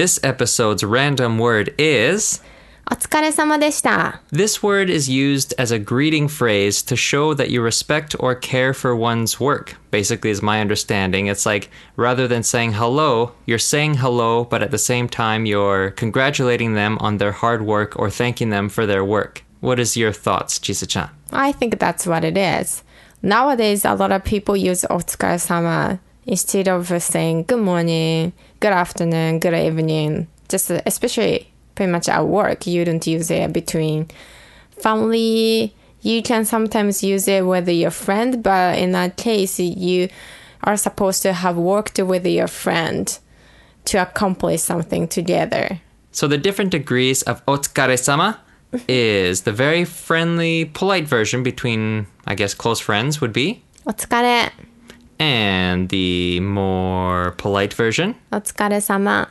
[0.00, 2.42] This episode's random word is.
[2.90, 4.22] お疲れ様でした。
[4.32, 8.72] This word is used as a greeting phrase to show that you respect or care
[8.72, 9.76] for one's work.
[9.90, 11.26] Basically, is my understanding.
[11.26, 15.90] It's like rather than saying hello, you're saying hello, but at the same time, you're
[15.90, 19.44] congratulating them on their hard work or thanking them for their work.
[19.60, 21.10] What is your thoughts, Chisa-chan?
[21.30, 22.82] I think that's what it is.
[23.22, 29.54] Nowadays, a lot of people use お疲れ様 instead of saying good morning, good afternoon, good
[29.54, 30.28] evening.
[30.48, 34.08] Just uh, especially pretty much at work, you don't use it between
[34.70, 35.74] family.
[36.02, 40.08] You can sometimes use it with your friend, but in that case, you
[40.62, 43.18] are supposed to have worked with your friend
[43.86, 45.80] to accomplish something together.
[46.12, 48.38] So the different degrees of otsukaresama
[48.88, 53.62] is the very friendly, polite version between, I guess, close friends would be.
[53.86, 54.50] Otsukare
[55.19, 59.29] and the more polite version お疲れ様。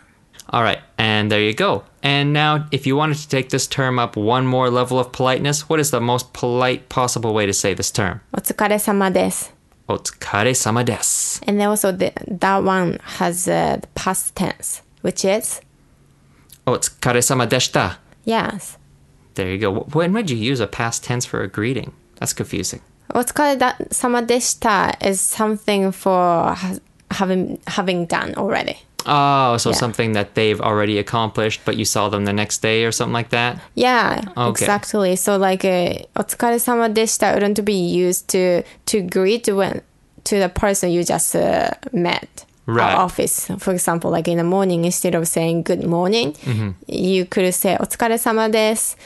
[0.48, 1.84] All right, and there you go.
[2.02, 5.69] And now, if you wanted to take this term up one more level of politeness,
[5.69, 8.20] what is the most polite possible way to say this term?
[8.33, 9.55] お疲れ様です。
[9.89, 11.42] Otsukare-sama desu.
[11.47, 15.61] And then also the, that one has uh, the past tense, which is
[16.67, 17.97] Otsukare-sama deshita.
[18.25, 18.78] yes.
[19.34, 19.80] There you go.
[19.92, 21.92] When would you use a past tense for a greeting?
[22.20, 22.80] That's confusing.
[23.14, 26.80] お疲れだ様でした is something for ha-
[27.11, 28.77] having having done already.
[29.06, 29.75] Oh, so Yeah.
[29.77, 33.28] something that they've already accomplished, but you saw them the next day or something like
[33.30, 33.58] that?
[33.77, 34.64] Yeah, Okay.
[34.64, 35.14] exactly.
[35.17, 39.83] So like uh, お疲れ様でした wouldn't be used to to greet when
[40.25, 42.27] to the person you just uh, met.
[42.69, 42.92] Right.
[42.92, 46.70] At office, for example, like in the morning, instead of saying good morning, Mm-hmm.
[46.86, 48.97] you could say お疲れ様です.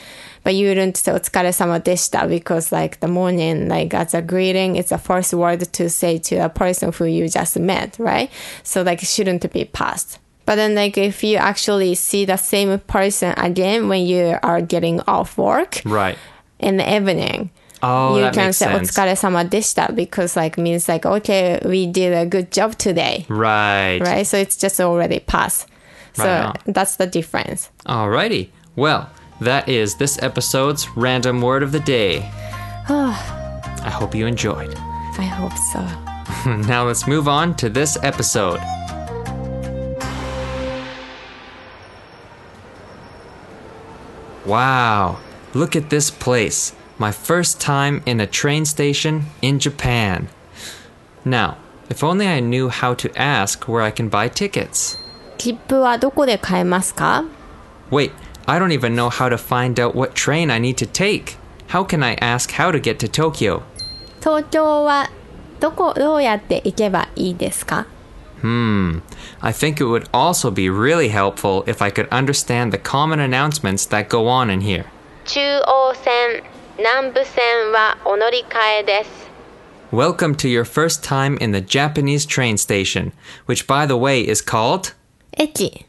[0.44, 4.96] But you wouldn't say お疲れ様でした because like the morning, like as a greeting, it's the
[4.96, 8.30] first word to say to a person who you just met, right?
[8.62, 10.20] So like it shouldn't be past.
[10.46, 15.00] But then like if you actually see the same person again when you are getting
[15.08, 16.16] off work Right.
[16.60, 17.50] in the evening,
[17.82, 18.92] Oh, you that can makes say お sense.
[18.92, 24.00] 疲れ様でした because like means like okay, we did a good job today, Right.
[24.00, 24.24] right?
[24.26, 25.68] So it's just already past.
[26.14, 26.54] So Right on.
[26.72, 27.70] that's the difference.
[27.86, 28.48] Alrighty.
[28.74, 29.08] Well,
[29.40, 32.28] that is this episode's random word of the day.
[32.88, 34.74] I hope you enjoyed.
[35.18, 35.86] I hope so.
[36.68, 38.60] Now let's move on to this episode.
[44.46, 45.18] Wow,
[45.54, 46.72] look at this place.
[47.02, 50.28] My first time in a train station in Japan.
[51.24, 51.56] Now,
[51.88, 54.98] if only I knew how to ask where I can buy tickets.
[55.38, 57.24] 切符はどこで買えますか
[57.90, 58.10] Wait,
[58.46, 61.36] I don't even know how to find out what train I need to take.
[61.68, 63.62] How can I ask how to get to Tokyo?
[64.20, 65.10] 東京は
[65.60, 67.86] どこどうやって行けばいいですか
[68.42, 69.02] Hmm.
[69.40, 73.84] I think it would also be really helpful if I could understand the common announcements
[73.90, 74.84] that go on in here.
[75.24, 76.42] 中央線、
[79.91, 83.11] Welcome to your first time in the Japanese train station,
[83.45, 84.95] which by the way is called
[85.37, 85.83] eki.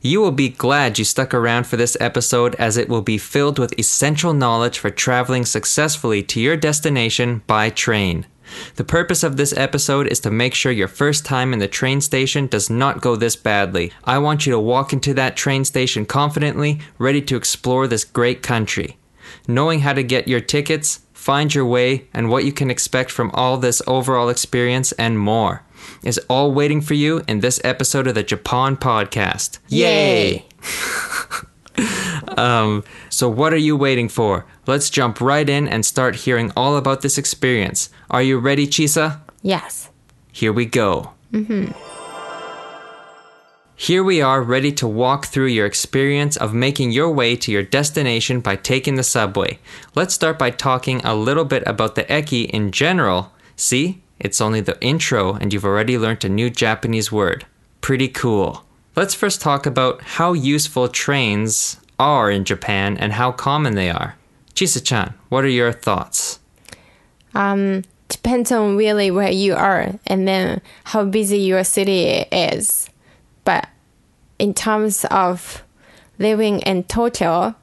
[0.00, 3.60] You will be glad you stuck around for this episode as it will be filled
[3.60, 8.26] with essential knowledge for traveling successfully to your destination by train.
[8.74, 12.00] The purpose of this episode is to make sure your first time in the train
[12.00, 13.92] station does not go this badly.
[14.02, 18.42] I want you to walk into that train station confidently, ready to explore this great
[18.42, 18.96] country.
[19.46, 23.30] Knowing how to get your tickets, find your way, and what you can expect from
[23.34, 25.62] all this overall experience and more
[26.02, 29.58] is all waiting for you in this episode of the Japan Podcast.
[29.68, 30.46] Yay!
[32.36, 34.46] um, so, what are you waiting for?
[34.66, 37.90] Let's jump right in and start hearing all about this experience.
[38.10, 39.20] Are you ready, Chisa?
[39.42, 39.90] Yes.
[40.32, 41.12] Here we go.
[43.82, 47.64] Here we are ready to walk through your experience of making your way to your
[47.64, 49.58] destination by taking the subway.
[49.96, 53.32] Let's start by talking a little bit about the eki in general.
[53.56, 57.44] See, it's only the intro and you've already learned a new Japanese word.
[57.80, 58.64] Pretty cool.
[58.94, 64.14] Let's first talk about how useful trains are in Japan and how common they are.
[64.54, 66.38] Chisa-chan, what are your thoughts?
[67.34, 72.88] Um, depends on really where you are and then how busy your city is.
[73.44, 73.68] But
[74.38, 75.62] in terms of
[76.18, 77.54] living in Tokyo,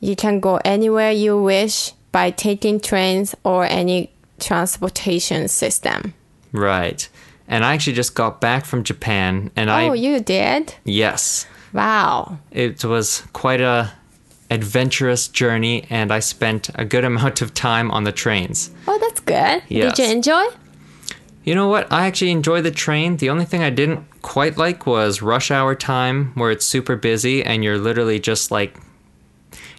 [0.00, 4.10] you can go anywhere you wish by taking trains or any
[4.40, 6.14] transportation system.
[6.52, 7.08] Right.
[7.48, 10.74] And I actually just got back from Japan and I oh, you did?
[10.84, 12.38] yes, Wow.
[12.50, 13.92] it was quite a
[14.50, 18.70] adventurous journey and I spent a good amount of time on the trains.
[18.88, 19.62] Oh, that's good.
[19.68, 19.96] Yes.
[19.96, 20.44] Did you enjoy?
[21.46, 21.90] You know what?
[21.92, 23.16] I actually enjoy the train.
[23.18, 27.44] The only thing I didn't quite like was rush hour time where it's super busy
[27.44, 28.76] and you're literally just like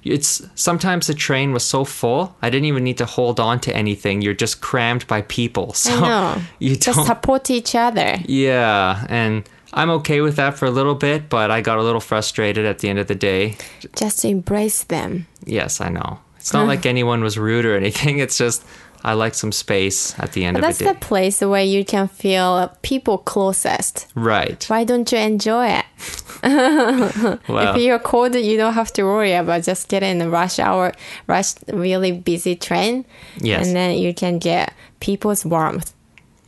[0.04, 3.76] it's sometimes the train was so full I didn't even need to hold on to
[3.76, 4.22] anything.
[4.22, 5.74] You're just crammed by people.
[5.88, 6.42] So I know.
[6.60, 8.16] you Just support each other.
[8.26, 9.44] Yeah, and
[9.74, 12.80] I'm okay with that for a little bit, but I got a little frustrated at
[12.80, 13.58] the end of the day.
[13.94, 15.28] Just embrace them.
[15.46, 16.20] Yes, I know.
[16.38, 18.20] It's not like anyone was rude or anything.
[18.24, 18.64] It's just
[19.04, 20.86] I like some space at the end But of the day.
[20.92, 24.08] that's the place where you can feel people closest.
[24.16, 24.64] right.
[24.70, 25.86] Why don't you enjoy it?
[27.48, 30.94] Well, If you're cold, you don't have to worry about just getting a rush hour,
[31.28, 33.06] rush really busy train.
[33.40, 33.68] Yes.
[33.68, 35.94] And then you can get people's warmth.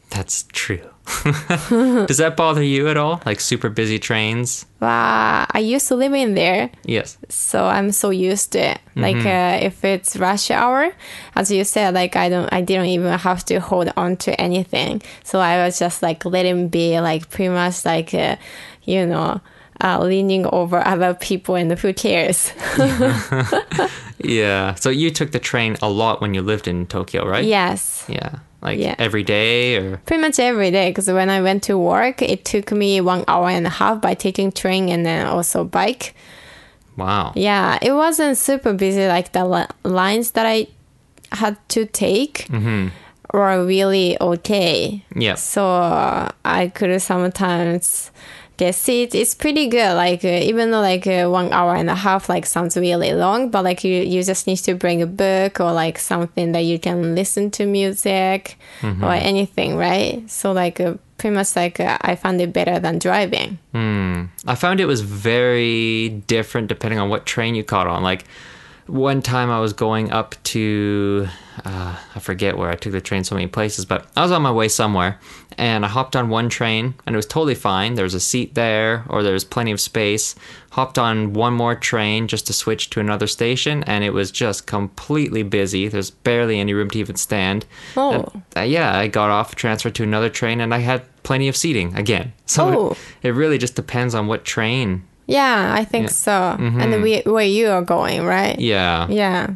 [0.09, 0.88] that's true.
[2.07, 3.21] Does that bother you at all?
[3.25, 4.65] Like super busy trains?
[4.79, 7.17] Wow, I used to live in there, Yes.
[7.29, 8.79] so I'm so used to it.
[8.95, 9.63] Like Mm-hmm.
[9.63, 10.91] uh, if it's rush hour,
[11.35, 15.01] as you said, like I don't, I didn't even have to hold on to anything.
[15.23, 18.35] So I was just like letting be, like pretty much like, uh,
[18.83, 19.41] you know,
[19.81, 22.51] uh, leaning over other people, and who cares?
[24.21, 24.75] Yeah.
[24.75, 27.45] So you took the train a lot when you lived in Tokyo, right?
[27.45, 28.03] yes.
[28.09, 28.39] Yeah.
[28.61, 28.95] Like Yeah.
[28.99, 32.71] every day or Pretty much every day, because when I went to work, it took
[32.71, 36.13] me one hour and a half by taking train and then also bike.
[36.97, 37.31] wow.
[37.35, 39.07] Yeah, it wasn't super busy.
[39.07, 40.67] Like the li- lines that I
[41.31, 42.89] had to take mm-hmm.
[43.33, 45.05] were really okay.
[45.15, 45.35] Yeah.
[45.35, 45.63] So
[46.43, 48.11] I could sometimes
[48.59, 49.15] get seats.
[49.15, 49.95] It's pretty good.
[49.95, 53.49] Like uh, even though like uh, one hour and a half like sounds really long,
[53.49, 56.77] but like you you just need to bring a book or like something that you
[56.77, 58.57] can listen to music
[59.03, 60.29] or anything, right?
[60.29, 63.57] So like uh, pretty much like uh, I found it better than driving.
[64.45, 68.03] I found it was very different depending on what train you caught on.
[68.03, 68.25] Like
[68.89, 71.27] one time I was going up to,
[71.65, 74.41] uh, I forget where I took the train so many places, but I was on
[74.41, 75.19] my way somewhere
[75.57, 77.95] and I hopped on one train and it was totally fine.
[77.95, 80.35] There was a seat there or there was plenty of space.
[80.71, 84.65] Hopped on one more train just to switch to another station and it was just
[84.67, 85.87] completely busy.
[85.87, 87.65] There's barely any room to even stand.
[87.97, 88.11] Oh.
[88.33, 91.55] And, uh, yeah, I got off, transferred to another train, and I had plenty of
[91.55, 92.33] seating again.
[92.45, 92.91] So Oh.
[93.21, 95.03] it, it really just depends on what train.
[95.29, 96.55] Yeah, I think so.
[96.59, 98.57] And we, where you are going, right?
[98.59, 99.07] Yeah.
[99.09, 99.53] Yeah.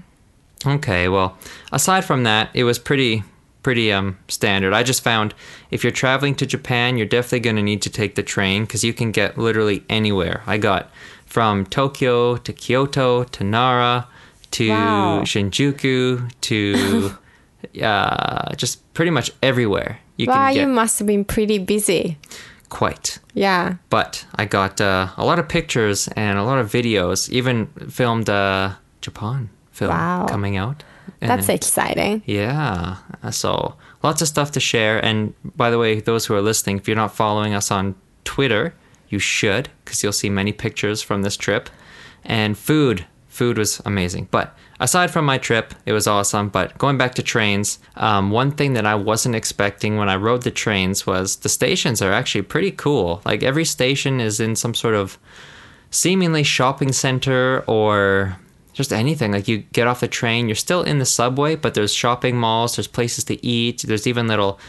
[0.65, 1.09] Okay.
[1.09, 1.35] Well,
[1.71, 3.23] aside from that, it was pretty
[3.63, 4.73] pretty um standard.
[4.73, 5.33] I just found
[5.71, 8.83] if you're traveling to Japan, you're definitely going to need to take the train because
[8.83, 10.43] you can get literally anywhere.
[10.45, 10.91] I got
[11.25, 14.07] from Tokyo to Kyoto to Nara
[14.51, 15.21] to Wow.
[15.23, 17.11] Shinjuku to
[17.81, 20.61] uh, just pretty much everywhere you Wow, can get.
[20.61, 22.17] you must have been pretty busy.
[22.79, 23.19] Quite.
[23.35, 23.75] Yeah.
[23.89, 27.29] but I got uh, a lot of pictures and a lot of videos.
[27.29, 30.25] Even filmed a Japan film Wow.
[30.29, 30.83] coming out.
[31.21, 32.21] And- That's exciting.
[32.25, 32.97] yeah.
[33.31, 35.03] So lots of stuff to share.
[35.05, 38.73] And by the way, those who are listening, if you're not following us on Twitter,
[39.09, 41.69] you should because you'll see many pictures from this trip.
[42.25, 44.27] And food, food was amazing.
[44.31, 44.47] But
[44.79, 46.49] aside from my trip, it was awesome.
[46.49, 50.43] But going back to trains, um, one thing that I wasn't expecting when I rode
[50.43, 53.21] the trains was the stations are actually pretty cool.
[53.25, 55.17] Like every station is in some sort of
[55.91, 58.37] seemingly shopping center or
[58.73, 59.31] just anything.
[59.31, 62.75] Like you get off the train, you're still in the subway, but there's shopping malls,
[62.75, 64.59] there's places to eat, there's even little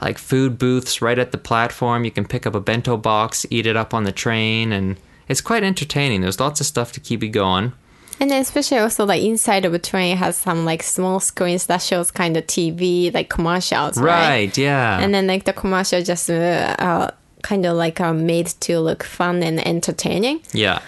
[0.00, 2.04] like food booths right at the platform.
[2.04, 4.98] You can pick up a bento box, eat it up on the train, and
[5.28, 6.22] it's quite entertaining.
[6.22, 7.72] There's lots of stuff to keep you going.
[8.20, 11.78] And then especially also like inside of a train has some like small screens that
[11.78, 14.28] shows kind of TV like commercials, right?
[14.28, 15.00] Right, yeah.
[15.00, 17.10] And then like the commercial just uh, uh,
[17.42, 20.42] kind of like are made to look fun and entertaining.
[20.52, 20.80] Yeah.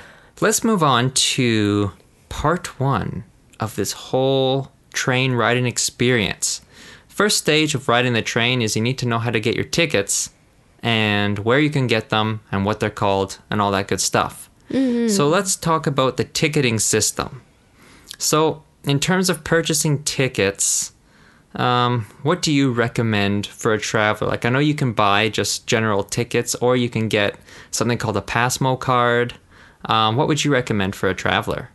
[0.42, 1.92] Let's move on to
[2.28, 3.24] part one
[3.60, 6.60] of this whole train riding experience.
[7.08, 9.64] First stage of riding the train is you need to know how to get your
[9.64, 10.30] tickets
[10.82, 14.50] and where you can get them and what they're called and all that good stuff.
[15.08, 17.42] So let's talk about the ticketing system.
[18.18, 20.92] So, in terms of purchasing tickets,
[21.54, 24.28] um, what do you recommend for a traveler?
[24.28, 27.36] Like, I know you can buy just general tickets, or you can get
[27.70, 29.34] something called a PASMO card.
[29.84, 31.68] Um, what would you recommend for a traveler?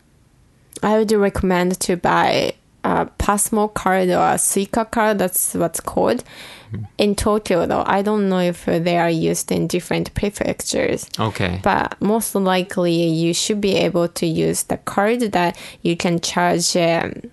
[0.81, 2.55] I would recommend to buy
[2.87, 5.19] a PASMO card or a Suica card.
[5.19, 6.23] That's what's called.
[6.97, 11.09] In Tokyo, though, I don't know if they are used in different prefectures.
[11.17, 11.59] Okay.
[11.63, 16.75] But most likely, you should be able to use the card that you can charge
[16.75, 17.31] um,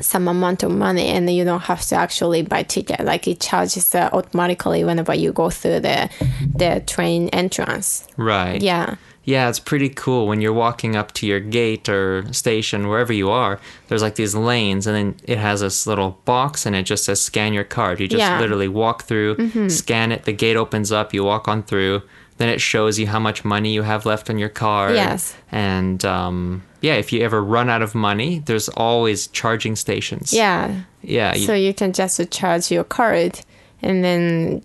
[0.00, 3.00] some amount of money, and you don't have to actually buy ticket.
[3.04, 6.10] Like it charges uh, automatically whenever you go through the
[6.54, 8.06] the train entrance.
[8.16, 8.60] Right.
[8.60, 8.96] Yeah.
[9.26, 13.28] Yeah, it's pretty cool when you're walking up to your gate or station, wherever you
[13.28, 13.58] are.
[13.88, 17.20] There's like these lanes, and then it has this little box, and it just says
[17.20, 17.98] scan your card.
[18.00, 18.30] You just Yeah.
[18.30, 18.40] Mm-hmm.
[18.42, 22.02] literally walk through, scan it, the gate opens up, you walk on through.
[22.38, 24.94] Then it shows you how much money you have left on your card.
[24.94, 25.34] Yes.
[25.50, 30.32] And um, yeah, if you ever run out of money, there's always charging stations.
[30.32, 30.82] Yeah.
[31.02, 31.34] Yeah.
[31.34, 33.40] you- So you can just charge your card
[33.82, 34.62] and then,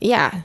[0.00, 0.42] yeah,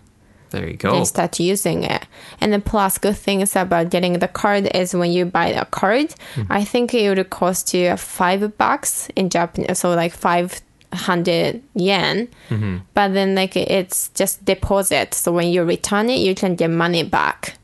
[0.54, 1.04] there you go.
[1.04, 2.06] start using it.
[2.40, 6.14] And the plus good things about getting the card is when you buy a card,
[6.36, 6.44] Hmm.
[6.50, 10.62] I think it would cost you five bucks in Japanese, so like five
[10.94, 12.28] hundred yen.
[12.50, 12.78] Mm-hmm.
[12.94, 17.04] But then like it's just deposit, so when you return it, you can get money
[17.04, 17.58] back.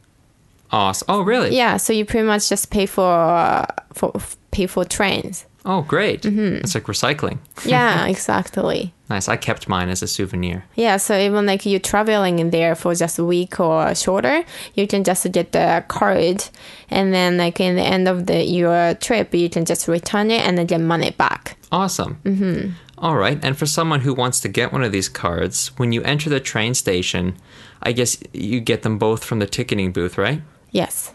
[0.72, 1.06] Awesome.
[1.10, 1.56] Oh, really?
[1.56, 4.14] Yeah, so you pretty much just pay for for
[4.52, 5.46] pay for trains.
[5.66, 6.22] Oh, great.
[6.24, 6.64] Mm-hmm.
[6.64, 7.40] It's like recycling.
[7.66, 8.94] Yeah, exactly.
[9.10, 9.28] Nice.
[9.28, 10.64] I kept mine as a souvenir.
[10.76, 14.44] Yeah, so even like you're traveling in there for just a week or shorter,
[14.76, 16.46] you can just get the card,
[16.90, 20.42] and then like in the end of the your trip, you can just return it
[20.48, 21.58] and then get money back.
[21.72, 22.20] Awesome.
[22.24, 22.72] Mm-hmm.
[23.00, 23.40] All right.
[23.44, 26.40] And for someone who wants to get one of these cards, when you enter the
[26.40, 27.36] train station,
[27.82, 30.42] I guess you get them both from the ticketing booth, right?
[30.72, 31.14] Yes.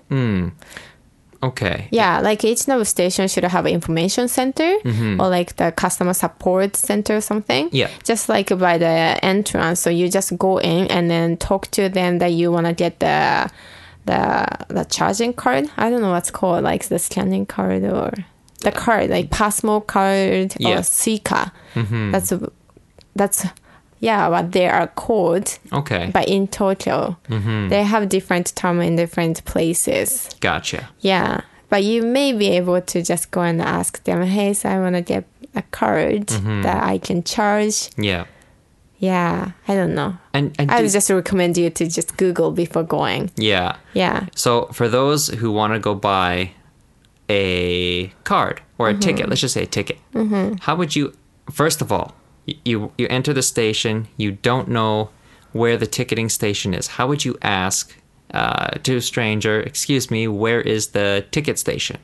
[1.44, 1.88] Okay.
[1.90, 5.20] Yeah, like each Nobu station should have an information center mm-hmm.
[5.20, 7.68] or like the customer support center or something.
[7.72, 7.90] Yeah.
[8.02, 12.18] Just like by the entrance, so you just go in and then talk to them
[12.18, 13.50] that you want to get the
[14.06, 15.68] the the charging card.
[15.76, 18.12] I don't know what's called, like the scanning card or
[18.60, 20.78] the card, like PASMO card Yeah.
[20.78, 21.52] or Suica.
[21.74, 22.10] Mm-hmm.
[22.10, 22.32] That's
[23.14, 23.46] that's
[24.00, 25.58] yeah, but they are called.
[25.72, 26.10] Okay.
[26.12, 27.68] But in Tokyo, mm-hmm.
[27.68, 30.28] they have different term in different places.
[30.40, 30.88] Gotcha.
[31.00, 34.78] Yeah, but you may be able to just go and ask them, hey, so I
[34.78, 35.24] want to get
[35.54, 36.62] a card mm-hmm.
[36.62, 37.90] that I can charge.
[37.96, 38.26] Yeah.
[38.98, 40.16] Yeah, I don't know.
[40.32, 43.30] And, and I do- just recommend you to just Google before going.
[43.36, 43.76] yeah.
[43.92, 44.26] Yeah.
[44.34, 46.52] So for those who want to go buy
[47.28, 49.00] a card or a Mm-hmm.
[49.00, 50.54] ticket, let's just say a ticket, mm-hmm.
[50.60, 51.12] how would you?
[51.50, 52.14] First of all,
[52.65, 54.07] you you enter the station.
[54.17, 55.09] You don't know
[55.53, 56.87] where the ticketing station is.
[56.97, 57.95] How would you ask
[58.33, 59.59] uh, to a stranger?
[59.61, 61.97] Excuse me, where is the ticket station?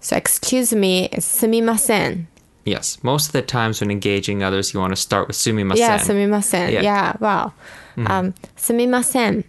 [0.00, 2.28] So, excuse me, すみません.
[2.66, 5.76] Yes, most of the times when engaging others, you want to start with sumimasen.
[5.78, 6.70] Yeah, すみません.
[6.70, 6.82] Yeah.
[6.82, 7.52] Yeah, wow.
[7.96, 9.44] Um, すみません。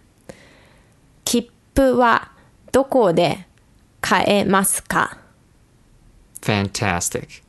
[1.24, 2.30] 切符は
[2.72, 3.46] どこで
[4.00, 5.18] 買えますか
[6.42, 7.42] Fantastic.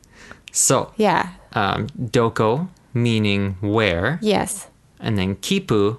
[0.51, 4.18] So, Yeah, um, doko meaning where.
[4.22, 4.68] Yes.
[5.00, 5.98] And then kippu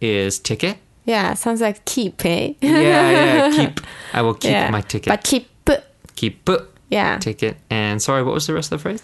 [0.00, 0.78] is ticket.
[1.04, 2.54] Yeah, sounds like keep, eh?
[2.60, 3.80] yeah, yeah, keep.
[4.12, 4.70] I will keep yeah.
[4.70, 5.08] my ticket.
[5.08, 5.48] But keep.
[6.16, 6.48] Keep.
[6.88, 7.18] Yeah.
[7.18, 7.56] Ticket.
[7.70, 9.02] And sorry, what was the rest of the phrase?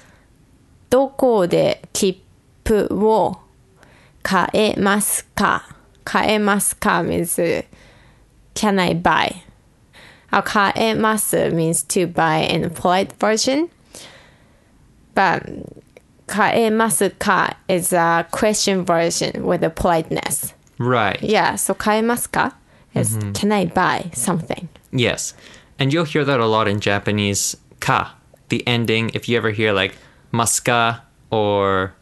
[0.91, 2.23] どこで切
[2.65, 3.39] 符を
[4.23, 7.65] 買えますか買えますか means uh,
[8.55, 9.33] can I buy?
[10.45, 13.71] 買えます means to buy in polite version.
[15.15, 15.47] But
[16.27, 20.55] kaemasu eh, is a question version with a politeness.
[20.79, 21.23] Right.
[21.23, 21.57] Yeah.
[21.57, 22.57] So kaemasu eh, ka
[22.95, 23.33] is mm-hmm.
[23.33, 24.69] can I buy something?
[24.93, 25.35] Yes.
[25.79, 28.15] And you'll hear that a lot in Japanese ka,
[28.49, 29.11] the ending.
[29.15, 29.95] If you ever hear like
[30.33, 31.01] maska
[31.31, 31.95] or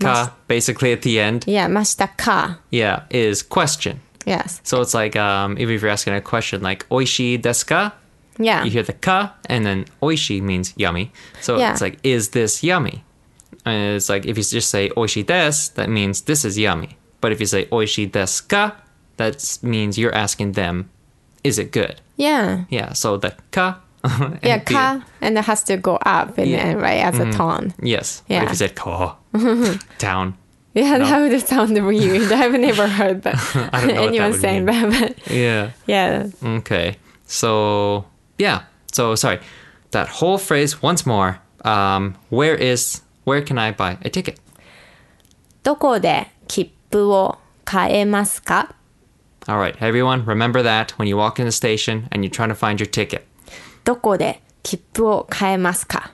[0.00, 1.44] ka basically at the end.
[1.46, 2.58] Yeah, mashita ka.
[2.70, 4.00] Yeah, is question.
[4.26, 4.60] Yes.
[4.64, 7.94] So it's like um, if you're asking a question like oishi desu ka,
[8.38, 8.64] yeah.
[8.64, 11.12] you hear the ka, and then oishi means yummy.
[11.40, 11.72] So Yeah.
[11.72, 13.04] it's like, is this yummy?
[13.66, 16.96] And it's like if you just say oishi des, that means this is yummy.
[17.20, 18.74] But if you say oishi des ka,
[19.16, 20.88] that means you're asking them,
[21.44, 22.00] is it good?
[22.16, 22.64] Yeah.
[22.70, 22.92] Yeah.
[22.94, 23.80] So the ka.
[24.04, 26.72] and Yeah, ka, and it has to go up in Yeah.
[26.72, 27.32] right, as a mm-hmm.
[27.36, 27.74] tone.
[27.82, 28.22] Yes.
[28.28, 28.42] But Yeah.
[28.44, 29.16] if you said ka,
[29.98, 30.34] down.
[30.72, 32.30] Yeah, that would sound weird.
[32.32, 33.34] I've never heard that.
[33.72, 35.70] I don't know what that anyone saying that, but Yeah.
[35.86, 36.28] yeah.
[36.42, 36.96] Okay.
[37.26, 38.04] So
[38.39, 38.63] yeah.
[38.91, 39.39] So sorry.
[39.91, 41.39] That whole phrase once more.
[41.63, 44.39] Um, where is where can I buy a ticket?
[45.63, 48.75] どこで切符を買えますか
[49.47, 52.55] All right, everyone, remember that when you walk in the station and you're trying to
[52.55, 53.23] find your ticket.
[53.83, 56.11] どこで切符を買えますか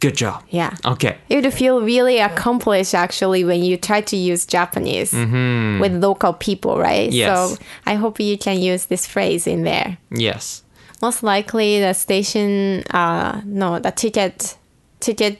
[0.00, 0.42] Good job.
[0.50, 0.76] Yeah.
[0.84, 1.16] Okay.
[1.28, 6.78] You would feel really accomplished actually when you try to use Japanese with local people,
[6.78, 7.10] right?
[7.10, 7.16] Mm-hmm.
[7.16, 7.58] Yes.
[7.58, 9.98] So I hope you can use this phrase in there.
[10.12, 10.61] Yes.
[11.03, 14.57] Most likely the station, uh, no, the ticket,
[15.01, 15.37] ticket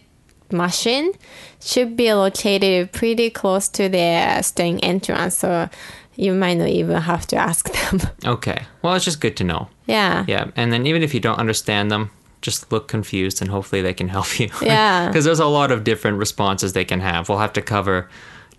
[0.52, 1.14] machine
[1.62, 5.38] should be located pretty close to the station entrance.
[5.38, 5.70] So
[6.16, 8.02] you might not even have to ask them.
[8.36, 8.60] Okay.
[8.82, 9.70] Well, it's just good to know.
[9.88, 10.26] yeah.
[10.28, 10.52] Yeah.
[10.58, 12.10] And then even if you don't understand them,
[12.42, 14.50] just look confused and hopefully they can help you.
[14.62, 15.08] Yeah.
[15.12, 17.30] Because there's a lot of different responses they can have.
[17.30, 18.10] We'll have to cover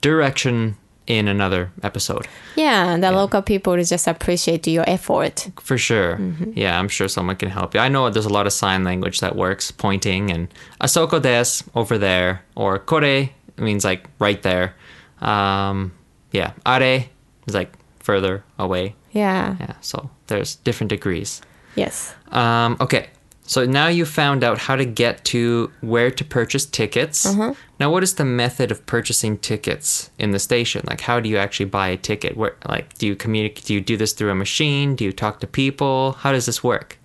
[0.00, 2.26] direction in another episode.
[2.56, 5.48] Yeah, the local people just appreciate your effort.
[5.60, 6.18] For sure.
[6.54, 7.80] Yeah, I'm sure someone can help you.
[7.80, 10.48] I know there's a lot of sign language that works, pointing and
[10.80, 14.74] asoko des over there, or kore means like right there.
[15.20, 15.92] Um,
[16.32, 18.94] yeah, are is like further away.
[19.12, 19.56] Yeah.
[19.60, 21.40] Yeah, so there's different degrees.
[21.76, 22.14] Yes.
[22.30, 23.08] Um, okay,
[23.46, 27.26] so now you found out how to get to where to purchase tickets.
[27.26, 27.52] Mm-hmm.
[27.78, 30.82] Now, what is the method of purchasing tickets in the station?
[30.88, 32.36] Like, how do you actually buy a ticket?
[32.36, 33.66] Where, like, do you communicate?
[33.66, 34.96] Do you do this through a machine?
[34.96, 36.12] Do you talk to people?
[36.12, 36.98] How does this work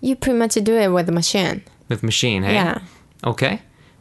[0.00, 1.62] You pretty much do it with a machine.
[1.88, 2.42] with machine?
[2.42, 2.54] Hey?
[2.54, 2.80] Yeah.
[3.24, 3.60] Okay.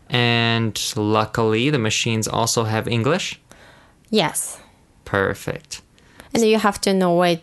[0.10, 3.40] And luckily, the machines also have English.
[4.10, 4.60] Yes.
[5.04, 5.82] Perfect.
[6.34, 7.40] And you have to know where,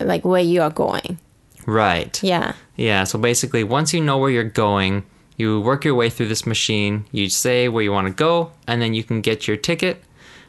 [0.00, 1.18] like where you are going.
[1.66, 2.22] Right.
[2.22, 2.54] Yeah.
[2.76, 5.04] Yeah, so basically, once you know where you're going,
[5.36, 8.80] you work your way through this machine, you say where you want to go, and
[8.80, 10.02] then you can get your ticket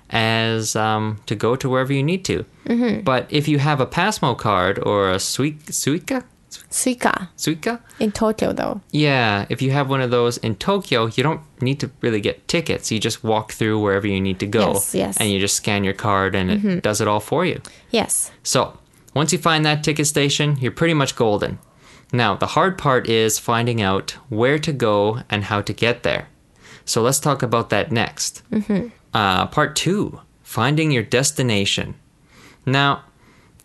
[0.10, 2.46] as um, to go to wherever you need to.
[2.66, 3.02] Mm-hmm.
[3.02, 6.24] But if you have a PASMO card or a Suica, Suica,
[6.70, 8.82] Suica Suica, in Tokyo though.
[8.92, 12.46] yeah, if you have one of those in Tokyo, you don't need to really get
[12.50, 12.92] tickets.
[12.92, 15.18] You just walk through wherever you need to go, Yes, yes.
[15.18, 17.62] and you just scan your card, and it does it all for you.
[17.90, 18.32] Yes.
[18.44, 18.78] So,
[19.14, 21.60] once you find that ticket station, you're pretty much golden.
[22.14, 26.28] Now, the hard part is finding out where to go and how to get there.
[26.86, 28.44] So, let's talk about that next.
[29.14, 31.96] Uh, part two finding your destination.
[32.66, 33.04] Now,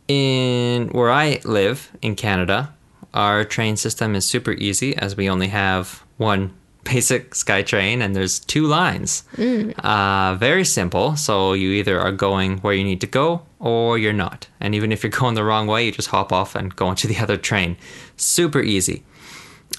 [0.06, 2.72] in where I live in Canada,
[3.12, 6.54] our train system is super easy as we only have one
[6.92, 9.24] basic SkyTrain and there's two lines.
[9.38, 11.16] Uh, very simple.
[11.16, 14.48] So you either are going where you need to go or you're not.
[14.60, 17.06] And even if you're going the wrong way, you just hop off and go into
[17.06, 17.76] the other train.
[18.16, 19.02] Super easy.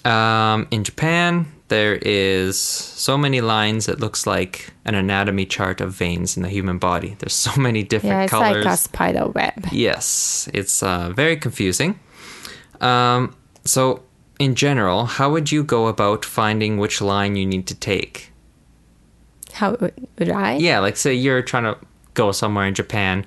[0.06, 3.88] Um, in Japan, there is so many lines.
[3.90, 7.16] It looks like an anatomy chart of veins in the human body.
[7.20, 8.66] There's so many different Yeah, it's colors.
[8.66, 9.66] like a spider web.
[9.72, 12.00] Yes, it's uh, very confusing.
[12.82, 13.36] Um,
[13.66, 14.04] so,
[14.40, 18.32] in general, how would you go about finding which line you need to take?
[19.54, 20.58] How would I?
[20.58, 21.78] Yeah, like say you're trying to
[22.14, 23.26] go somewhere in Japan.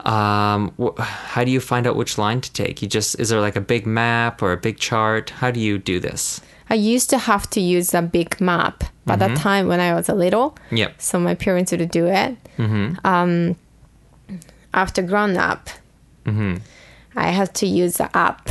[0.00, 2.80] Um, wh- how do you find out which line to take?
[2.82, 5.30] You just is there like a big map or a big chart?
[5.30, 6.40] How do you do this?
[6.70, 9.34] I used to have to use a big map, but Mm-hmm.
[9.34, 11.00] that time when I was a little, Yep.
[11.00, 12.36] so my parents would do it.
[12.58, 13.04] Mm-hmm.
[13.06, 13.56] Um,
[14.74, 15.70] after grown up,
[16.24, 16.56] Mm-hmm.
[17.16, 18.50] I had to use the app.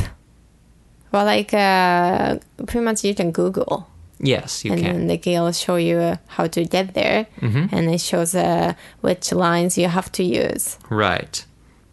[1.16, 3.86] Well, like uh, pretty much you can Google,
[4.20, 5.06] Yes, you and can.
[5.06, 7.74] then they will show you how to get there, Mm-hmm.
[7.74, 10.78] and it shows uh, which lines you have to use.
[10.90, 11.44] Right.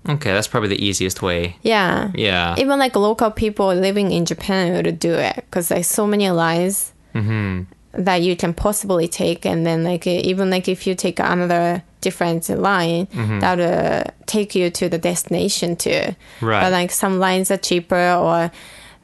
[0.09, 1.55] Okay, that's probably the easiest way.
[1.61, 2.11] Yeah.
[2.15, 2.55] Yeah.
[2.57, 6.91] Even like local people living in Japan would do it because there's so many lines
[7.15, 7.63] mm-hmm.
[8.03, 12.49] that you can possibly take, and then like even like if you take another different
[12.49, 13.39] line, Mm-hmm.
[13.39, 16.15] that will take you to the destination too.
[16.41, 16.61] Right.
[16.63, 18.51] But like some lines are cheaper or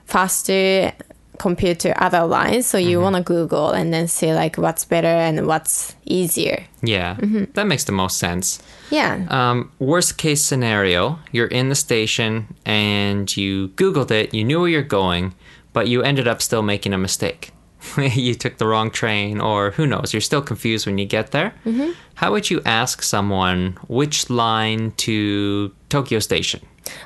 [0.09, 0.91] faster
[1.37, 2.89] compared to other lines, so Mm-hmm.
[2.89, 6.65] you want to Google and then see like what's better and what's easier.
[6.83, 7.15] Yeah,
[7.53, 8.61] that makes the most sense.
[8.91, 9.25] Yeah.
[9.29, 14.69] Um, worst case scenario, you're in the station and you Googled it, you knew where
[14.69, 15.33] you're going,
[15.71, 17.51] but you ended up still making a mistake.
[17.97, 21.53] you took the wrong train, or who knows, you're still confused when you get there.
[22.15, 26.59] How would you ask someone which line to Tokyo Station?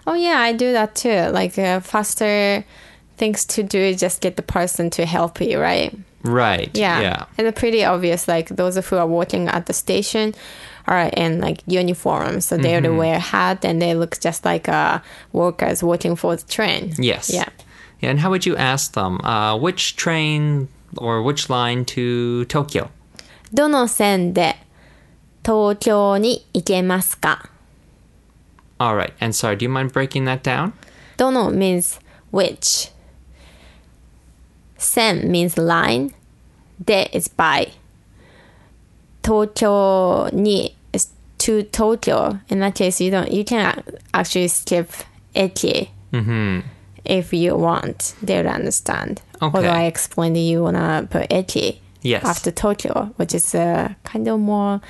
[0.08, 1.30] Oh yeah, I do that too.
[1.32, 2.66] Like uh, faster
[3.17, 5.93] things to do is just get the person to help you, right?
[6.23, 6.71] Right.
[6.77, 7.01] Yeah.
[7.01, 7.25] Yeah.
[7.37, 10.35] And it's pretty obvious, like those who are working at the station
[10.87, 12.41] are in like uniform.
[12.41, 12.89] So they Mm-hmm.
[12.91, 15.01] would wear hat and they look just like uh,
[15.33, 16.93] workers working for the train.
[16.99, 17.31] Yes.
[17.31, 17.49] Yeah.
[18.01, 22.91] Yeah, and how would you ask them uh, which train or which line to Tokyo?
[23.53, 24.57] どの線で
[25.45, 27.49] 東京に行けますか
[28.79, 29.13] All right.
[29.21, 30.73] And sorry, do you mind breaking that down?
[31.17, 32.01] どの means
[32.33, 32.92] which.
[34.84, 36.14] Sen means line.
[36.84, 37.72] De is by.
[39.22, 42.40] Tokyo ni is to Tokyo.
[42.50, 43.82] In that case, you don't you can
[44.14, 44.92] actually skip
[45.34, 46.60] ete mm-hmm.
[47.06, 48.16] if you want.
[48.22, 49.22] They will understand.
[49.42, 49.58] Okay.
[49.58, 52.26] Although I explained you wanna put ete yes.
[52.26, 54.82] after Tokyo, which is uh, kind of more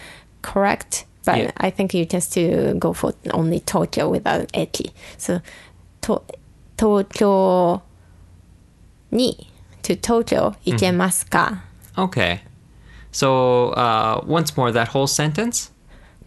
[0.41, 1.06] correct.
[1.25, 1.51] But yeah.
[1.58, 4.91] I think you just to go for only Tokyo without ete.
[5.17, 5.41] So
[6.01, 6.21] to
[6.77, 7.84] Tokyo
[9.12, 11.62] ni to Tokyo 行けますか、
[11.96, 12.40] Okay.
[13.12, 15.72] So, uh, once more, that whole sentence?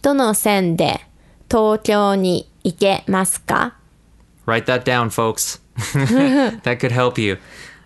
[0.02, 1.02] どの線で
[1.50, 3.76] 東京に行けますか
[4.48, 5.62] Write that down, folks.
[6.64, 7.38] that could help you.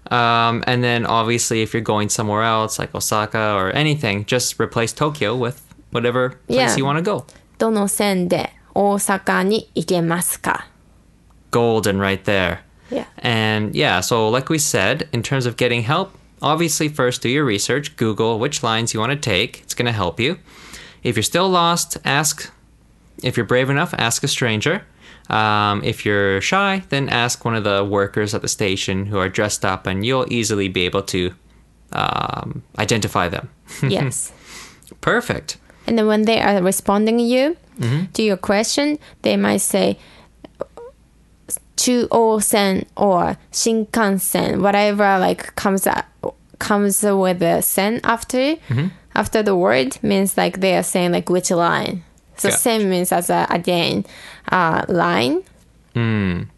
[0.09, 4.93] Um, and then, obviously, if you're going somewhere else, like Osaka or anything, just replace
[4.93, 6.75] Tokyo with whatever place Yeah.
[6.77, 7.25] you want to go.
[7.57, 10.67] どの線で大阪に行けますか
[11.51, 12.59] Golden right there.
[12.90, 13.06] Yeah.
[13.18, 17.44] And yeah, so like we said, in terms of getting help, obviously first do your
[17.44, 19.60] research, Google which lines you want to take.
[19.62, 20.38] It's going to help you.
[21.02, 22.52] If you're still lost, ask.
[23.22, 24.84] If you're brave enough, ask a stranger.
[25.28, 29.28] Um, if you're shy, then ask one of the workers at the station who are
[29.28, 31.34] dressed up, and you'll easily be able to
[31.92, 33.48] um, identify them.
[33.88, 34.32] Yes.
[35.00, 35.56] Perfect.
[35.86, 37.56] And then when they are responding you
[38.12, 39.98] to your question, they might say
[41.76, 46.06] Chuosen oh or Shinkansen, whatever like comes up,
[46.58, 48.88] comes with the sen after mm-hmm.
[49.14, 52.04] after the word means like they are saying like which line.
[52.36, 52.56] So yeah.
[52.56, 54.04] sen means as a again
[54.50, 55.42] uh, line.
[55.94, 56.48] Mm.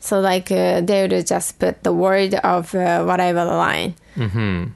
[0.00, 3.94] So like uh, they would just put the word of uh, whatever line.
[4.14, 4.70] Mm-hmm.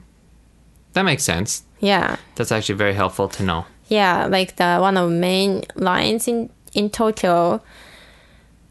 [0.93, 1.63] That makes sense.
[1.79, 2.17] Yeah.
[2.35, 3.65] That's actually very helpful to know.
[3.87, 7.61] Yeah, like the one of main lines in in Tokyo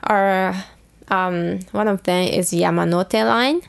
[0.05, 0.65] are
[1.11, 3.61] um, one of them is Yamanote line.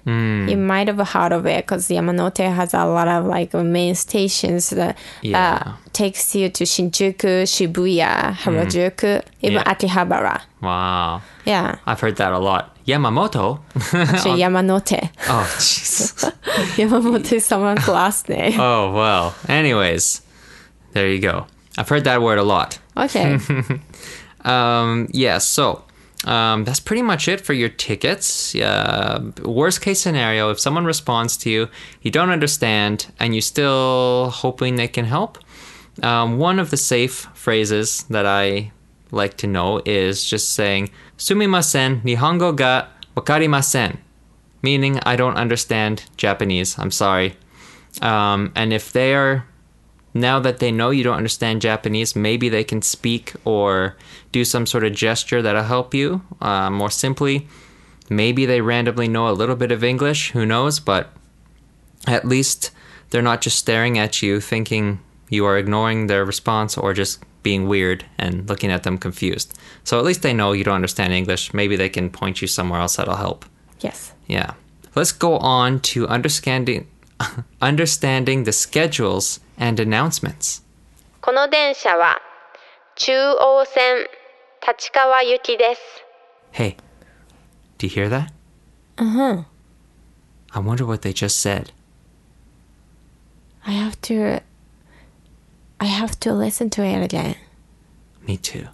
[0.50, 4.70] You might have heard of it because Yamanote has a lot of like main stations
[4.70, 5.64] that Yeah.
[5.66, 9.64] uh, takes you to Shinjuku, Shibuya, Harajuku, even Yeah.
[9.74, 10.42] Akihabara.
[10.62, 11.22] Wow.
[11.46, 12.78] Yeah, I've heard that a lot.
[12.86, 13.60] Yamamoto.
[13.94, 15.10] actually Yamanote.
[15.30, 16.32] oh, jeez.
[16.78, 18.60] Yamamoto is someone's last name.
[18.60, 19.34] Oh, well.
[19.48, 20.22] Anyways,
[20.94, 21.48] there you go.
[21.78, 22.78] I've heard that word a lot.
[22.98, 23.38] Okay.
[24.44, 25.84] Um, yeah, so
[26.26, 28.54] um, that's pretty much it for your tickets.
[28.56, 31.70] Uh, worst case scenario, if someone responds to you,
[32.02, 35.38] you don't understand, and you're still hoping they can help,
[36.04, 38.72] um, one of the safe phrases that I
[39.12, 43.98] like to know is just saying, Sumimasen, Nihongo ga wakarimasen,
[44.62, 46.78] meaning I don't understand Japanese.
[46.80, 47.36] I'm sorry.
[48.02, 49.46] Um, and if they are
[50.14, 53.96] now that they know you don't understand Japanese, maybe they can speak or
[54.32, 56.22] do some sort of gesture that'll help you.
[56.42, 57.48] Uh, more simply,
[58.10, 61.10] maybe they randomly know a little bit of English, who knows, but
[62.08, 62.72] at least
[63.10, 67.68] they're not just staring at you thinking you are ignoring their response or just being
[67.68, 69.58] weird and looking at them confused.
[69.84, 71.54] So at least they know you don't understand English.
[71.54, 73.46] Maybe they can point you somewhere else that'll help.
[73.80, 74.14] yes.
[74.28, 74.54] Yeah.
[74.94, 76.88] Let's go on to understanding
[77.61, 80.63] understanding the schedules and announcements.
[81.21, 82.21] この電車は
[82.97, 84.07] 中央線
[84.67, 85.81] 立川行きです。
[86.53, 86.77] Hey,
[87.79, 88.33] do you hear that?
[88.97, 89.45] Uh huh.
[90.53, 91.73] I wonder what they just said.
[93.65, 94.41] I have to.
[95.79, 97.37] I have to listen to it again.
[98.27, 98.69] Me too.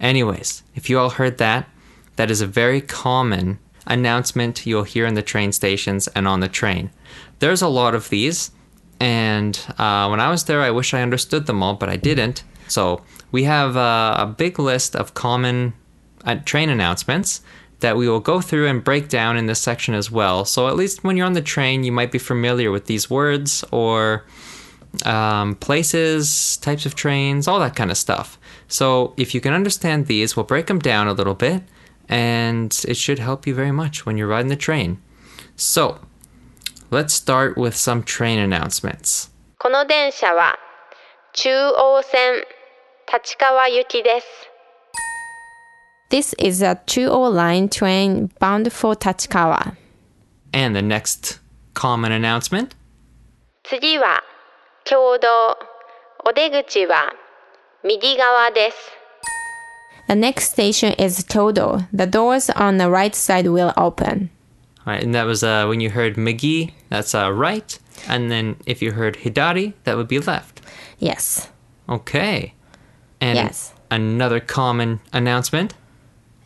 [0.00, 1.68] Anyways, if you all heard that,
[2.16, 6.48] that is a very common announcement you'll hear in the train stations and on the
[6.48, 6.90] train.
[7.39, 8.51] There's a lot of these,
[8.99, 12.43] and uh, when I was there, I wish I understood them all, but I didn't.
[12.67, 15.73] So we have uh, a big list of common
[16.25, 17.41] uh, train announcements
[17.79, 20.45] that we will go through and break down in this section as well.
[20.45, 23.63] So at least when you're on the train, you might be familiar with these words
[23.71, 24.25] or
[25.05, 28.39] um, places, types of trains, all that kind of stuff.
[28.67, 31.61] So if you can understand these, we'll break them down a little bit,
[32.09, 34.99] and it should help you very much when you're riding the train.
[35.55, 35.99] So
[36.90, 39.30] let's start with some train announcements.
[39.58, 40.58] この電車は
[41.32, 42.44] 中央線
[43.12, 44.26] 立川行きです。
[46.10, 49.76] This is a 中央 line train bound for Tachikawa.
[50.52, 51.40] And the next
[51.74, 52.76] common announcement
[53.64, 54.22] 次は
[54.84, 55.28] 共同
[56.24, 57.12] お出口は
[57.84, 58.76] 右側です。
[60.08, 61.86] The next station is Kyodo.
[61.92, 64.30] The doors on the right side will open.
[64.87, 67.77] And that was uh, when you heard migi, that's uh, right.
[68.07, 70.61] And then if you heard Hidari, that would be left.
[70.97, 71.49] Yes.
[71.89, 72.53] Okay.
[73.19, 73.73] And yes.
[73.91, 75.73] another common announcement.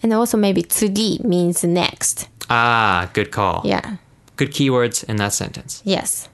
[0.01, 2.27] And also maybe tsugi means next.
[2.49, 3.61] Ah, good call.
[3.63, 3.97] Yeah.
[4.35, 5.81] Good keywords in that sentence.
[5.85, 6.27] Yes.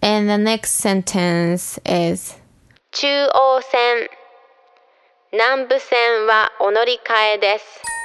[0.00, 2.36] And the next sentence is
[2.92, 4.08] 中央線、
[5.32, 7.99] 南部線はお乗り換えです。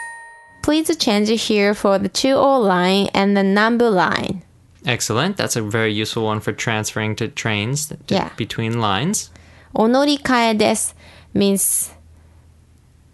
[0.65, 4.41] Please change here for the Chuo line and the Nambu line.
[4.84, 5.38] Excellent.
[5.38, 8.30] That's a very useful one for transferring to trains to yeah.
[8.36, 9.30] between lines.
[9.75, 10.93] Onorikae desu
[11.36, 11.91] means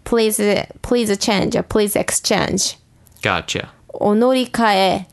[0.04, 0.40] please
[0.80, 2.78] please change please exchange.
[3.20, 3.68] Gotcha.
[3.92, 5.04] Onorikae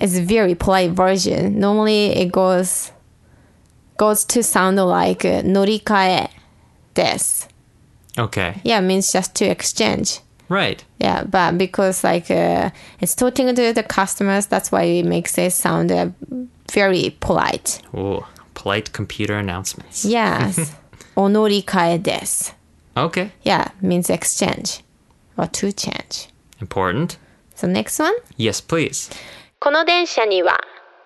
[0.00, 1.60] is a very polite version.
[1.60, 2.90] Normally it goes
[3.98, 6.28] goes to sound like norikae
[6.96, 7.46] desu.
[8.18, 8.60] Okay.
[8.64, 10.18] Yeah, means just to exchange.
[10.49, 10.83] Right.
[10.99, 15.51] Yeah, but because like uh, it's talking to the customers, that's why it makes it
[15.53, 16.09] sound uh,
[16.71, 17.81] very polite.
[17.95, 20.05] Ooh, polite computer announcements.
[20.05, 20.75] Yes.
[21.15, 22.55] お乗り換えです
[22.95, 23.31] Okay.
[23.43, 24.83] Yeah, means exchange
[25.37, 26.29] or to change.
[26.59, 27.17] Important.
[27.55, 28.13] So next one.
[28.37, 29.11] Yes, please.
[29.59, 30.59] この電車には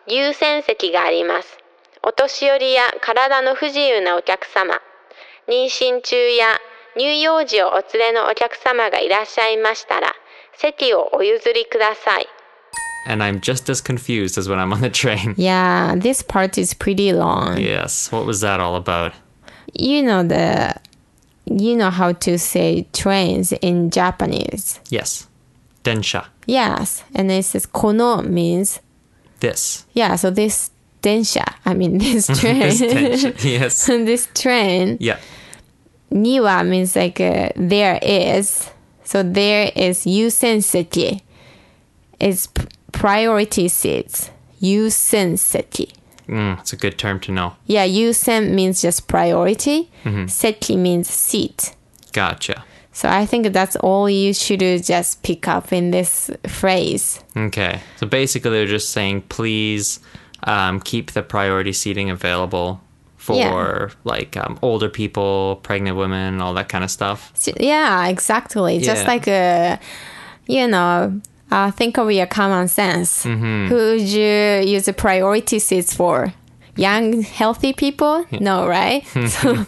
[0.07, 1.57] 優先席があります。
[2.03, 4.79] お年寄りや体の不自由なお客様、
[5.47, 6.57] 妊娠中や
[6.95, 10.13] 乳幼児をお連れのお客様がいらっしゃいましたら、
[10.57, 12.27] 席をお譲りください。
[13.07, 15.33] And I'm just as confused as when I'm on the train.
[15.37, 17.57] Yeah, this part is pretty long.
[17.57, 18.11] Yes.
[18.11, 19.13] What was that all about?
[19.73, 20.75] You know the
[21.45, 24.81] you know how to say trains in Japanese.
[24.89, 25.27] Yes.
[25.83, 26.25] Densha.
[26.47, 28.81] Yes, and it says kono means
[29.39, 29.85] This.
[29.93, 30.15] yeah.
[30.17, 33.43] So this densha, I mean this train, This densha.
[33.43, 33.85] Yes.
[33.85, 34.97] this train.
[34.99, 35.17] Yeah.
[36.12, 38.70] Niwa means like uh, there is.
[39.04, 41.20] So there is yusenseki.
[42.20, 44.30] It's p- priority seats.
[44.60, 45.92] Yusenseki.
[46.28, 47.56] Mm, it's a good term to know.
[47.66, 49.90] Yeah, yusen means just priority.
[50.28, 51.74] Seki means seat.
[52.12, 52.64] Gotcha.
[52.92, 57.24] So I think that's all you should just pick up in this phrase.
[57.36, 57.80] Okay.
[57.96, 59.98] So basically, they're just saying, please
[60.44, 62.80] um, keep the priority seating available
[63.22, 63.88] for Yeah.
[64.04, 67.30] like um, older people, pregnant women, all that kind of stuff.
[67.34, 68.80] So- Yeah, exactly.
[68.80, 69.78] Just like a,
[70.46, 71.20] you know,
[71.52, 73.24] uh, think of your common sense.
[73.24, 73.66] Mm-hmm.
[73.68, 76.32] Who would you use the priority seats for?
[76.76, 78.24] Young, healthy people?
[78.40, 79.06] No, right?
[79.28, 79.64] so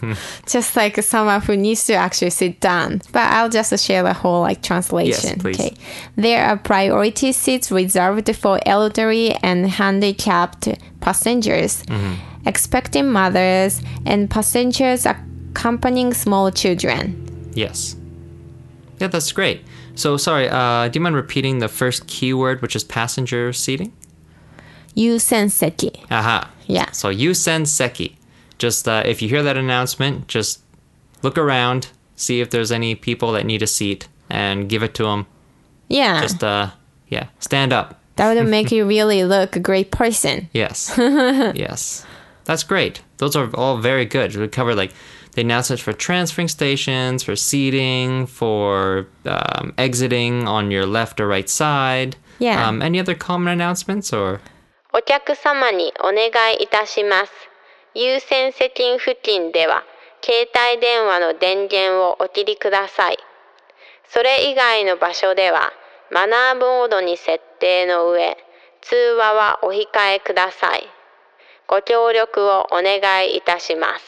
[0.47, 3.01] just like someone who needs to actually sit down.
[3.11, 5.39] But I'll just share the whole like translation.
[5.39, 5.59] please.
[5.59, 5.75] Okay.
[6.15, 10.67] There are priority seats reserved for elderly and handicapped
[10.99, 12.47] passengers, Mm-hmm.
[12.47, 17.51] expecting mothers, and passengers accompanying small children.
[17.53, 17.95] Yes.
[18.99, 19.61] Yeah, that's great.
[19.95, 23.93] So, sorry, uh, do you mind repeating the first keyword, which is passenger seating?
[24.95, 26.05] Yusenseki.
[26.11, 26.49] Aha.
[26.67, 26.91] Yeah.
[26.91, 28.17] So, Yusen Seki.
[28.57, 30.61] Just uh, if you hear that announcement, just
[31.21, 35.03] look around, see if there's any people that need a seat, and give it to
[35.03, 35.27] them.
[35.89, 36.21] Yeah.
[36.21, 36.71] Just, uh,
[37.09, 37.99] yeah, stand up.
[38.15, 40.49] that would make you really look a great person.
[40.53, 40.93] Yes.
[40.97, 42.05] yes.
[42.45, 43.01] That's great.
[43.17, 44.35] Those are all very good.
[44.35, 44.93] We cover like
[45.33, 51.49] the announcements for transferring stations, for seating, for um, exiting on your left or right
[51.49, 52.15] side.
[52.39, 52.67] Yeah.
[52.67, 54.41] Um, any other common announcements or?
[54.97, 57.31] お客様にお願いいたします。
[57.95, 59.83] 優先席付近では、
[60.23, 63.17] 携帯電話の電源をお切りください。
[64.07, 65.73] それ以外の場所では、
[66.11, 68.37] マナーボードに設定の上、
[68.79, 70.87] 通話はお控えください。
[71.67, 74.05] ご協力をお願いいたします。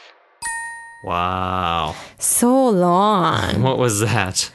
[1.04, 1.96] Wow.
[2.18, 3.62] So long.
[3.62, 4.54] What was that?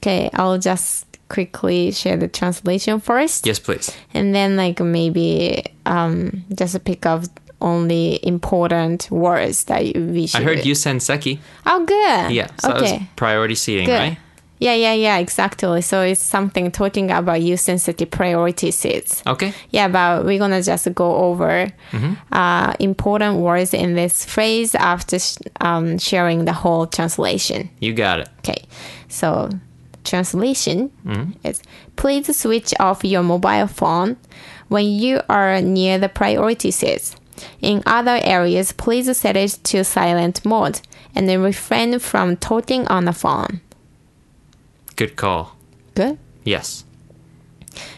[0.00, 3.46] Okay, I'll just quickly share the translation first.
[3.46, 3.90] Yes, please.
[4.12, 7.22] and then like maybe um just a pick up
[7.62, 11.38] only important words that you- we should I heard Yusen Seki.
[11.66, 12.48] oh good Yeah.
[12.58, 14.18] So okay priority seating, good right?
[14.66, 19.52] yeah yeah yeah exactly so it's something talking about yusenseki priority seats Okay.
[19.70, 21.68] yeah but we're gonna just go over
[22.32, 28.20] uh, important words in this phrase after sh- um, sharing the whole translation You got
[28.20, 28.28] it.
[28.40, 28.64] Okay,
[29.08, 29.48] so
[30.03, 30.91] translation
[31.43, 31.61] is
[31.95, 34.17] please switch off your mobile phone
[34.67, 37.15] when you are near the priority seats.
[37.61, 40.79] In other areas, please set it to silent mode
[41.15, 43.61] and then refrain from talking on the phone.
[44.95, 45.55] Good call.
[45.95, 46.17] Good?
[46.43, 46.85] Yes.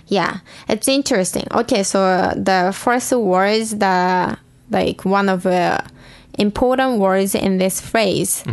[0.07, 1.45] Yeah, it's interesting.
[1.51, 4.37] Okay, so uh, the first words, the
[4.71, 5.83] like one of the
[6.39, 8.43] important words in this phrase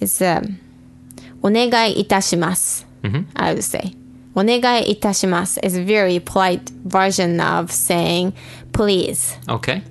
[0.00, 0.58] is um,
[1.42, 2.83] お願いいたします.
[3.34, 3.94] I would say.
[4.34, 8.32] お願いいたします is a very polite version of saying
[8.72, 9.36] please.
[9.46, 9.82] Okay.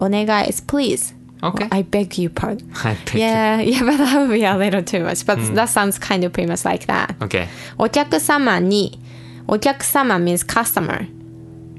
[0.00, 1.14] お願い is please.
[1.40, 1.68] Okay.
[1.70, 2.66] I beg you pardon.
[2.72, 3.20] I picked it.
[3.20, 5.24] Yeah, yeah, but that would be a little too much.
[5.26, 7.14] But that sounds kind of pretty much like that.
[7.20, 7.46] Okay.
[7.78, 8.98] お客様に、
[9.46, 11.06] お客様 means customer.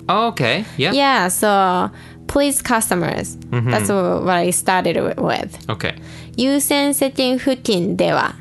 [0.08, 0.66] Oh, okay.
[0.78, 0.94] Yeah.
[0.94, 1.92] Yeah, so
[2.28, 3.38] please customers.
[3.52, 5.58] That's what I started with.
[5.68, 5.96] Okay.
[6.38, 8.36] 優先席付近では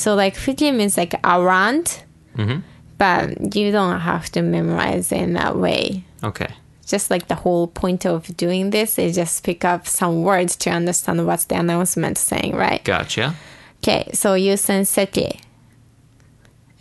[0.00, 2.02] so like 50 means like around,
[2.36, 2.60] mm-hmm.
[2.98, 6.04] but you don't have to memorize in that way.
[6.22, 6.48] Okay.
[6.86, 10.70] Just like the whole point of doing this is just pick up some words to
[10.70, 12.82] understand what's the announcement saying, right?
[12.82, 13.36] Gotcha.
[13.78, 15.40] Okay, so yusenseki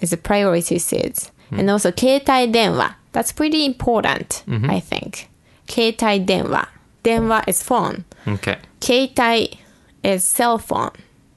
[0.02, 1.60] is a priority seat, Mm.
[1.60, 4.70] And also 携帯電話 that's pretty important, mm-hmm.
[4.70, 5.30] I think.
[5.68, 6.68] Keitai denwa
[7.04, 8.06] Denwa is phone.
[8.28, 8.58] Okay.
[8.80, 9.58] Keitai
[10.04, 10.92] is cell phone.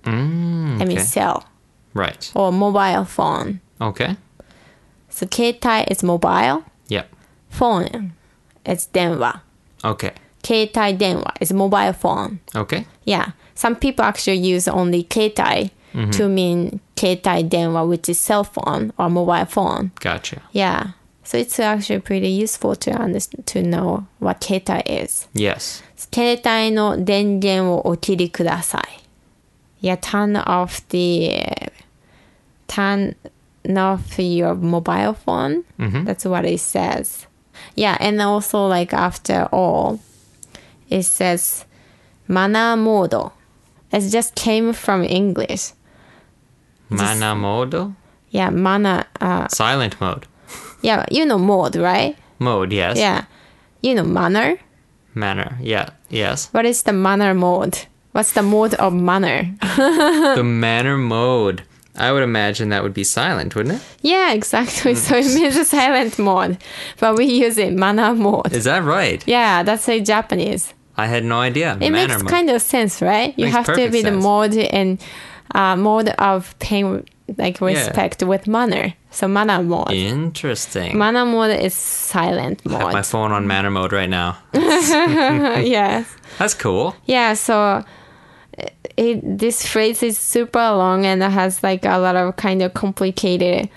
[0.04, 0.84] Mm, okay.
[0.84, 1.44] I mean cell.
[1.93, 2.31] Right.
[2.35, 3.59] or mobile phone.
[3.81, 4.17] Okay.
[5.09, 6.63] So 携帯 is mobile.
[6.89, 7.07] Yep.
[7.49, 8.11] Phone
[8.65, 9.41] is 電話
[9.83, 10.13] Okay.
[10.43, 12.39] 携帯電話 is mobile phone.
[12.53, 12.85] Okay.
[13.05, 13.31] Yeah.
[13.55, 15.71] Some people actually use only 携帯
[16.11, 19.91] to mean 携帯電話 which is cell phone or mobile phone.
[19.99, 20.41] Gotcha.
[20.51, 20.93] Yeah.
[21.23, 25.27] So it's actually pretty useful to understand to know what 携帯 is.
[25.33, 25.81] Yes.
[26.13, 29.03] 携帯の電源をお切りください。
[29.81, 31.60] Yeah, turn off the
[32.72, 33.14] turn
[33.76, 35.64] off your mobile phone.
[35.78, 37.26] That's what it says.
[37.74, 40.00] Yeah, and also like after all,
[40.88, 41.64] it says
[42.28, 43.14] mana mode.
[43.92, 45.72] It just came from English.
[46.88, 47.94] Mana mode?
[48.30, 49.06] Yeah, mana.
[49.20, 50.26] Uh, Silent mode.
[50.82, 52.16] yeah, you know mode, right?
[52.38, 52.96] Mode, yes.
[52.98, 53.24] Yeah,
[53.82, 54.58] you know manner.
[55.14, 55.58] Manner.
[55.60, 55.90] Yeah.
[56.08, 56.48] Yes.
[56.52, 57.86] What is the manner mode?
[58.12, 59.54] What's the mode of manner?
[59.76, 61.62] the manner mode.
[61.94, 63.82] I would imagine that would be silent, wouldn't it?
[64.00, 64.94] Yeah, exactly.
[64.94, 66.58] So it means a silent mode,
[66.98, 68.52] but we use it manner mode.
[68.52, 69.22] Is that right?
[69.26, 70.72] Yeah, that's a Japanese.
[70.96, 71.72] I had no idea.
[71.80, 72.30] It manner makes mode.
[72.30, 73.34] kind of sense, right?
[73.36, 75.02] You Makes have to be the mode and
[75.54, 77.06] uh, mode of paying
[77.38, 78.94] like respect with manner.
[79.10, 79.92] So manner mode.
[79.92, 80.96] Interesting.
[80.96, 84.38] Manner mode is silent I have my phone on manner mode right now.
[84.54, 86.14] yes.
[86.38, 86.96] That's cool.
[87.04, 87.84] Yeah, so
[88.97, 92.73] it, this phrase is super long and it has like a lot of kind of
[92.73, 93.69] complicated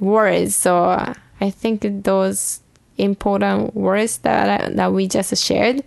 [0.00, 0.54] words.
[0.56, 2.60] So I think those
[2.98, 5.82] important words that that we just shared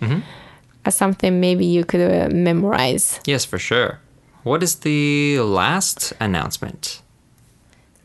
[0.86, 3.20] are something maybe you could uh, memorize.
[3.26, 4.00] Yes, for sure.
[4.44, 7.02] What is the last announcement?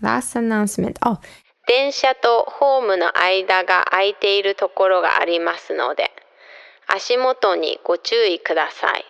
[0.00, 0.98] Last announcement.
[1.02, 1.18] Oh.
[1.66, 6.10] 電車とホームの間が空いているところがありますので、
[6.88, 9.04] 足元にご注意ください。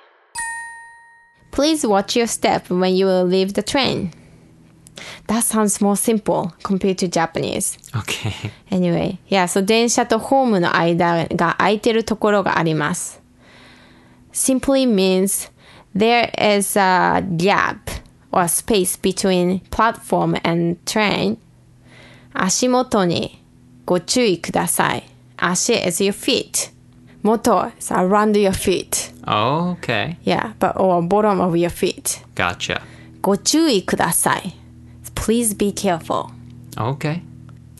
[1.54, 4.12] Please watch your step when you leave the train.
[5.26, 7.76] That sounds more simple compared to Japanese.
[7.96, 8.50] Okay.
[8.70, 13.20] Anyway, yeah, so 電車とホームの間が空いてるところがあります。
[14.32, 15.50] Simply means
[15.94, 17.90] there is a gap
[18.32, 21.36] or space between platform and train.
[22.32, 23.44] 足元に
[23.84, 25.04] ご注意ください。
[25.36, 26.72] 足 is your feet.
[27.24, 29.12] 元 is around your feet.
[29.26, 30.16] Oh, okay.
[30.24, 32.22] Yeah, but or bottom of your feet.
[32.34, 32.80] Gotcha.
[33.20, 34.54] ご注意ください。
[35.14, 36.30] Please be careful.
[36.76, 37.20] Okay.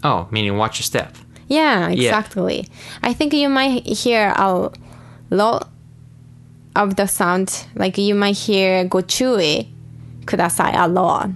[0.03, 1.13] Oh, meaning watch your step.
[1.49, 2.69] Yeah, exactly.
[3.03, 4.71] I think you might hear a
[5.31, 5.69] lot
[6.77, 7.67] of the sound.
[7.75, 9.69] Like you might hear ご注意
[10.27, 11.31] ください a lot.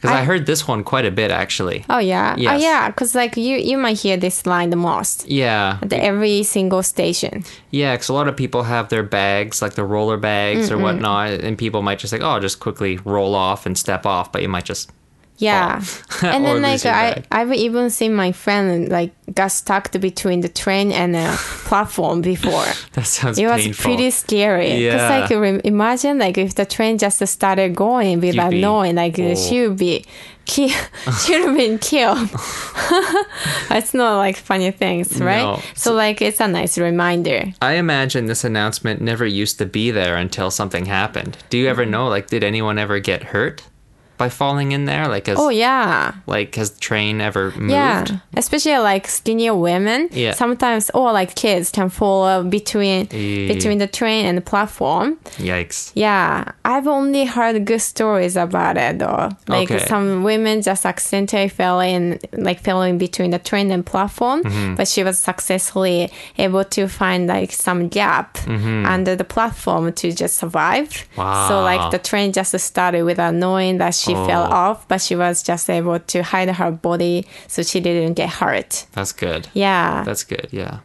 [0.00, 1.84] Because I, heard this one quite a bit, actually.
[1.88, 2.88] Oh yeah, oh yeah.
[2.88, 5.78] Because like you, you might hear this line the most Yeah.
[5.82, 7.44] at every single station.
[7.70, 11.30] Yeah, because a lot of people have their bags, like the roller bags or whatnot,
[11.30, 14.48] and people might just like, oh, just quickly roll off and step off, but you
[14.48, 14.90] might just.
[15.38, 15.82] Yeah,
[16.22, 17.22] and then like I.
[17.30, 21.28] I've even seen my friend like got stuck between the train and the
[21.68, 22.64] platform before.
[22.92, 23.84] That sounds It was painful.
[23.84, 24.70] pretty scary.
[24.84, 25.26] Because Yeah.
[25.28, 29.34] like imagine like if the train just started going without be- knowing, like oh.
[29.34, 30.04] she would be
[30.46, 30.72] ki-
[31.24, 32.30] she would have been killed.
[33.70, 35.42] it's not like funny things, right?
[35.42, 35.60] No.
[35.74, 37.52] So like it's a nice reminder.
[37.60, 41.36] I imagine this announcement never used to be there until something happened.
[41.50, 41.90] Do you ever Mm-hmm.
[41.90, 43.62] know, like, did anyone ever get hurt
[44.18, 45.08] by falling in there?
[45.08, 46.12] Like, has, Oh yeah.
[46.26, 47.70] like, has the train ever moved?
[47.70, 48.04] Yeah,
[48.36, 50.08] especially like skinnier women.
[50.12, 50.32] Yeah.
[50.32, 53.48] Sometimes, or like kids can fall uh, between Eh.
[53.48, 55.16] between the train and the platform.
[55.38, 55.92] Yikes.
[55.94, 59.28] Yeah, I've only heard good stories about it though.
[59.48, 59.84] Like Okay.
[59.86, 64.74] some women just accidentally fell in, like fell in between the train and platform, Mm-hmm.
[64.76, 70.36] but she was successfully able to find like some gap under the platform to just
[70.38, 70.88] survive.
[71.16, 71.48] Wow!
[71.48, 71.66] So.
[71.66, 74.54] Like the train just started without knowing that she fell Oh.
[74.54, 78.86] off, but she was just able to hide her body so she didn't get hurt.
[78.92, 79.48] That's good.
[79.54, 80.78] Yeah That's good, yeah.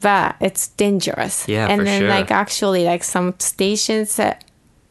[0.00, 1.46] but it's dangerous.
[1.48, 2.08] Yeah, and then sure.
[2.08, 4.18] like actually like some stations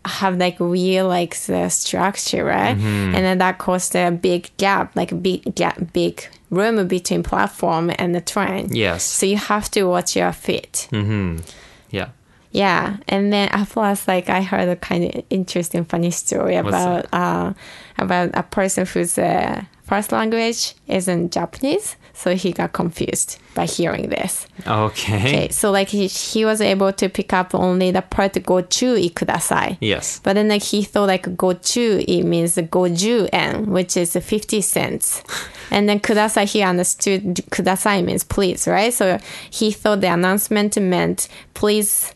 [0.04, 2.76] have like real like the structure, right?
[2.76, 3.15] Mm-hmm.
[3.15, 8.15] And then that caused a big gap, like big gap, big room between platform and
[8.15, 8.70] the train.
[8.72, 9.04] Yes.
[9.04, 10.88] So you have to watch your feet.
[10.91, 11.44] Mhm.
[11.91, 12.10] Yeah
[12.51, 17.53] yeah and then plus like i heard a kind of interesting funny story about uh,
[17.97, 24.09] about a person whose uh, first language isn't japanese so he got confused by hearing
[24.09, 24.45] this.
[24.67, 28.61] Okay, okay so like he, he was able to pick up only the part go
[28.61, 29.77] chu kudasai.
[29.81, 30.19] Yes.
[30.23, 34.62] But then like he thought like go to it means go en, which is 50
[34.62, 35.23] cents.
[35.71, 38.93] And then kudasai he understood kudasai means please right?
[38.93, 39.17] So
[39.49, 42.13] he thought the announcement meant please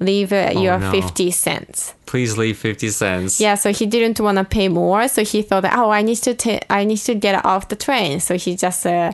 [0.00, 0.90] leave uh, your no.
[0.90, 3.38] 50 cents please leave 50 cents.
[3.38, 5.08] Yeah, so he didn't want to pay more.
[5.08, 8.18] So he thought, oh, I need to ta- I need to get off the train.
[8.20, 9.12] So he just uh,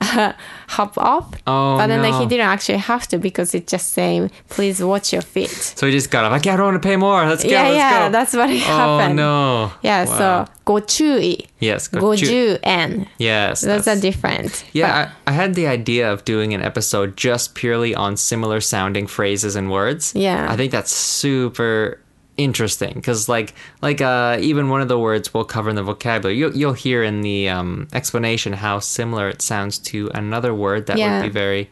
[0.68, 1.32] hop off.
[1.46, 2.10] Oh, but then no.
[2.10, 5.50] like, he didn't actually have to because it just saying, please watch your feet.
[5.50, 6.32] So he just got up.
[6.32, 7.24] Like, yeah, I don't want to pay more.
[7.24, 7.50] Let's go.
[7.50, 8.12] Yeah, let's yeah, go.
[8.12, 9.20] that's what oh, happened.
[9.20, 9.72] Oh, no.
[9.82, 10.18] Yeah, wow.
[10.18, 11.46] so gochui.
[11.60, 13.06] Yes, goju en.
[13.18, 13.60] Yes.
[13.60, 13.98] Those that's...
[13.98, 14.64] are different.
[14.72, 15.12] Yeah, but...
[15.28, 19.54] I, I had the idea of doing an episode just purely on similar sounding phrases
[19.54, 20.12] and words.
[20.16, 20.50] Yeah.
[20.50, 22.01] I think that's super
[22.36, 26.36] interesting because like like uh even one of the words we'll cover in the vocabulary
[26.38, 30.96] you'll, you'll hear in the um explanation how similar it sounds to another word that
[30.98, 31.20] Yeah.
[31.20, 31.70] would be very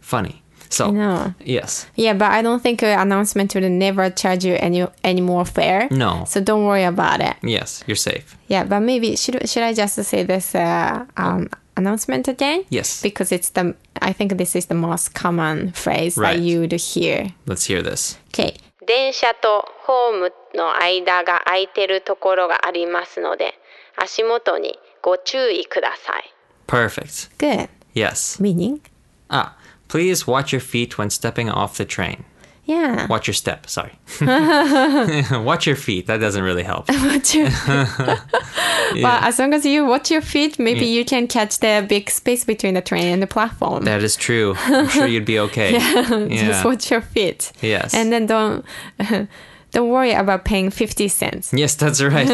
[0.00, 1.34] funny so know.
[1.44, 5.44] yes Yeah, but I don't think an announcement will never charge you any any more
[5.44, 5.88] fare.
[5.90, 6.24] No.
[6.26, 7.34] So don't worry about it.
[7.42, 12.28] yes you're safe Yeah, but maybe should should I just say this uh, um, announcement
[12.28, 12.64] again?
[12.68, 13.02] Yes.
[13.02, 16.36] Because it's the I think this is the most common phrase Right.
[16.36, 17.32] that you would hear.
[17.46, 18.54] let's hear this Okay.
[18.90, 23.54] 電車とホームの間が空いてるところがありますので、
[23.96, 26.34] 足元にご注意ください。
[26.66, 27.68] perfect Good.
[27.94, 28.80] yes Meaning?
[29.28, 29.54] ah
[29.88, 32.24] please watch your feet when stepping off the train
[32.69, 33.05] Yeah.
[33.07, 33.93] Watch your step, sorry.
[35.43, 36.07] watch your feet.
[36.07, 36.89] That doesn't really help.
[36.89, 37.49] Watch your-
[39.01, 42.43] But as long as you watch your feet, maybe you can catch the big space
[42.43, 43.83] between the train and the platform.
[43.85, 44.55] That is true.
[44.65, 45.77] I'm sure you'd be okay.
[46.29, 47.51] Just watch your feet.
[47.61, 47.93] Yes.
[47.93, 48.65] And then don't
[49.71, 51.51] don't worry about paying 50 cents.
[51.53, 52.27] Yes, that's right.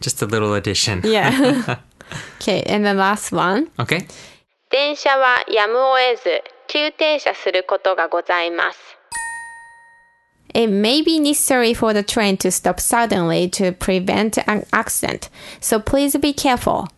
[0.00, 1.02] Just a little addition.
[1.04, 1.76] Yeah.
[2.40, 3.68] okay, and the last one.
[3.78, 4.06] Okay.
[4.72, 8.78] 電車はやむを得ず急停車することがございます。
[10.54, 15.28] It may be necessary for the train to stop suddenly to prevent an accident,
[15.60, 16.88] so please be careful.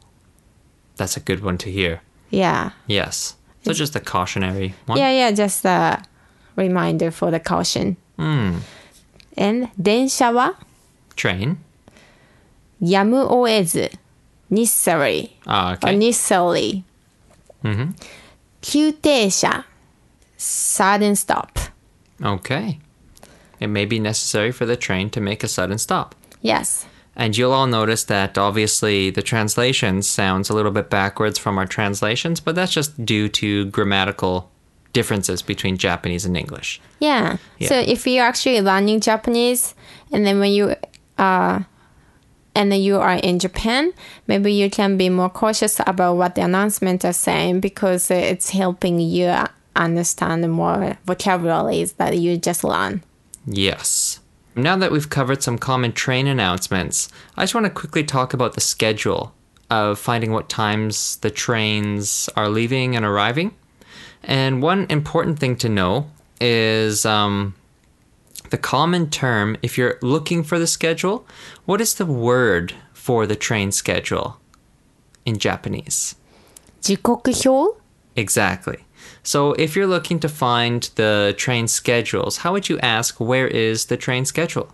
[0.96, 2.00] That's a good one to hear.
[2.30, 2.70] Yeah.
[2.86, 3.36] Yes.
[3.64, 4.98] So just a cautionary one.
[4.98, 6.02] Yeah, yeah, just a
[6.56, 7.96] reminder for the caution.
[8.18, 8.58] Hmm.
[9.36, 10.54] And 電車は
[11.16, 11.56] Train.
[12.80, 13.90] やむを得ず
[14.50, 15.96] necessary Ah, or okay.
[15.98, 16.82] necessarily
[18.60, 19.64] 急停車
[20.38, 21.48] sudden stop.
[22.20, 22.78] Okay.
[23.59, 26.15] It may be necessary for the train to make a sudden stop.
[26.41, 26.85] Yes.
[27.15, 31.65] And you'll all notice that obviously the translation sounds a little bit backwards from our
[31.65, 34.51] translations, but that's just due to grammatical
[34.93, 36.79] differences between Japanese and English.
[36.99, 37.37] Yeah.
[37.57, 37.69] Yeah.
[37.69, 39.73] So if you're actually learning Japanese
[40.11, 40.75] and then when you
[41.17, 41.61] uh
[42.55, 43.93] and then you are in Japan,
[44.25, 48.99] maybe you can be more cautious about what the announcements are saying because it's helping
[48.99, 49.31] you
[49.75, 53.03] understand more vocabularies that you just learn.
[53.46, 54.20] Yes.
[54.54, 58.54] Now that we've covered some common train announcements, I just want to quickly talk about
[58.54, 59.34] the schedule
[59.70, 63.54] of finding what times the trains are leaving and arriving.
[64.22, 67.54] And one important thing to know is um,
[68.50, 71.26] the common term, if you're looking for the schedule,
[71.64, 74.38] what is the word for the train schedule
[75.24, 76.14] in Japanese?
[76.82, 77.76] 時刻表
[78.16, 78.80] Exactly.
[79.26, 83.86] So if you're looking to find the train schedules, how would you ask where is
[83.86, 84.68] the train schedule?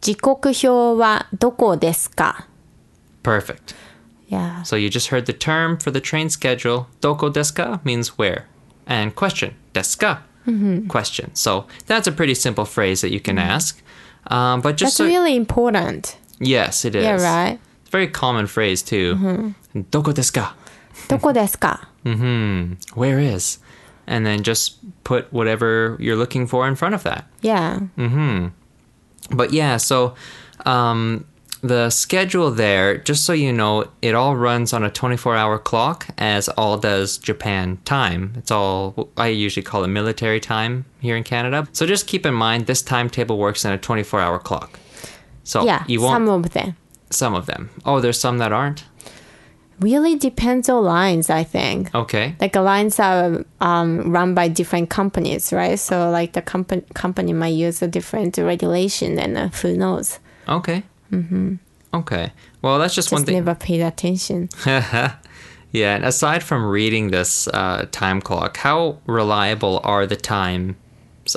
[0.00, 0.68] 時刻表
[0.98, 2.46] はどこですか
[3.22, 3.74] Perfect.
[4.30, 4.62] Yeah.
[4.62, 6.86] So you just heard the term for the train schedule.
[7.00, 8.46] Doko desu ka means where.
[8.86, 10.22] And question, desu ka?
[10.88, 11.34] Question.
[11.34, 13.80] So that's a pretty simple phrase that you can ask.
[14.26, 16.16] Um, but just That's so, really important.
[16.40, 17.04] yes, it is.
[17.04, 17.58] Yeah, right.
[17.82, 19.54] It's a very common phrase too.
[19.74, 20.56] Doko desu ka?
[21.08, 21.18] ど
[22.13, 22.73] Hmm.
[22.93, 23.59] Where is?
[24.07, 27.27] And then just put whatever you're looking for in front of that.
[27.41, 27.79] Yeah.
[27.79, 28.47] Hmm.
[29.31, 30.13] But yeah, so
[30.65, 31.25] um,
[31.61, 36.07] the schedule there, just so you know, it all runs on a 24 hour clock,
[36.17, 38.33] as all does Japan time.
[38.37, 41.67] It's all, I usually call it military time here in Canada.
[41.71, 44.79] So just keep in mind this timetable works in a 24 hour clock.
[45.43, 46.13] So yeah, you won't.
[46.13, 46.75] Some of them.
[47.09, 47.69] Some of them.
[47.85, 48.83] Oh, there's some that aren't?
[49.79, 51.93] Really depends on lines, I think.
[51.93, 52.35] Okay.
[52.39, 55.77] like the lines are um, run by different companies, right?
[55.77, 60.19] So like the company company might use a different regulation, and uh, who knows?
[60.47, 60.83] Okay.
[61.11, 61.55] Mm-hmm.
[61.93, 62.31] Okay.
[62.61, 63.35] Well, that's just, one Just thing.
[63.35, 64.49] never paid attention.
[65.75, 70.75] Yeah, and aside from reading this uh, time clock, how reliable are the times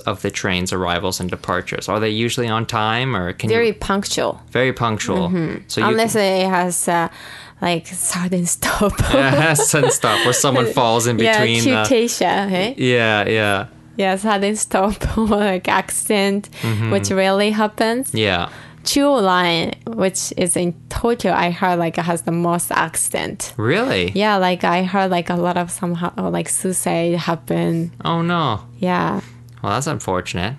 [0.06, 1.88] of the train's arrivals and departures?
[1.88, 5.30] Are they usually on time, or can Very you punctual, very punctual?
[5.66, 7.08] So you unless it has uh,
[7.60, 8.92] like sudden stop.
[9.12, 11.74] yeah, sudden stop where someone falls in yeah, between.
[11.74, 12.74] uh, cutation, hey?
[12.78, 16.90] yeah, yeah, Yeah, sudden stop or like accident, Mm-hmm.
[16.90, 18.14] which rarely happens.
[18.14, 18.48] yeah.
[18.84, 23.52] Chuo line, which is in Tokyo, I heard like it has the most accident.
[23.58, 24.12] Really?
[24.14, 27.92] Yeah, like I heard like a lot of somehow like suicide happen.
[28.04, 28.60] Oh no.
[28.78, 29.20] Yeah.
[29.62, 30.54] Well, that's unfortunate.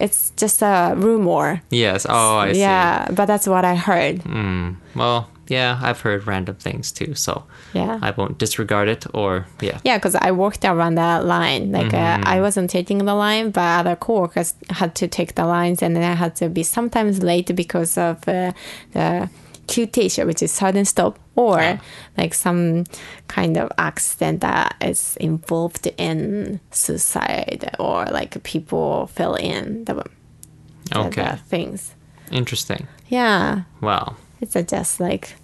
[0.00, 1.62] it's just a rumor.
[1.70, 2.04] Yes.
[2.06, 2.60] Oh, I see.
[2.60, 4.16] yeah, but that's what I heard.
[4.24, 7.44] Mm, well, yeah, I've heard random things too, so
[7.74, 7.98] Yeah.
[8.02, 9.78] I won't disregard it or yeah.
[9.84, 11.72] Yeah, because I worked around that line.
[11.72, 12.28] Like uh, Mm-hmm.
[12.34, 16.02] I wasn't taking the line, but other coworkers had to take the lines, and then
[16.02, 18.52] I had to be sometimes late because of uh,
[18.92, 19.28] the
[19.68, 21.80] QT, which is sudden stop, or
[22.16, 22.84] like some
[23.28, 30.98] kind of accident that is involved in suicide, or like people fell in the, the,
[30.98, 31.22] Okay.
[31.30, 31.94] the things.
[32.30, 32.86] Interesting.
[33.08, 35.34] Yeah, Well, it's a just like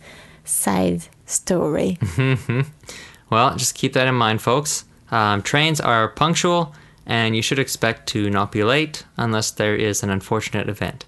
[0.44, 1.98] side story.
[3.30, 4.84] well, just keep that in mind, folks.
[5.10, 6.74] Um, trains are punctual,
[7.06, 11.04] and you should expect to not be late unless there is an unfortunate event.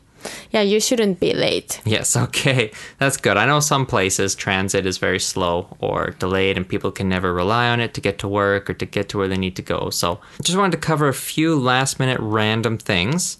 [0.50, 1.80] yeah, you shouldn't be late.
[1.84, 2.70] Yes, okay.
[2.98, 3.36] That's good.
[3.36, 7.68] I know some places transit is very slow or delayed and people can never rely
[7.68, 9.90] on it to get to work or to get to where they need to go.
[9.90, 13.38] So, I just wanted to cover a few last minute random things.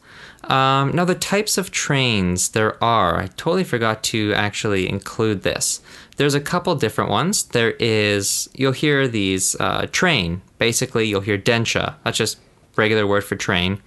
[0.50, 5.80] Um, now, the types of trains there are, I totally forgot to actually include this.
[6.16, 7.44] There's a couple different ones.
[7.44, 10.42] There is, you'll hear these uh, train.
[10.58, 11.94] Basically, you'll hear densha.
[12.04, 12.38] That's just
[12.76, 13.80] regular word for train.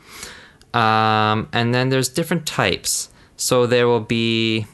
[0.73, 3.09] Um, and then there's different types.
[3.35, 4.65] So there will be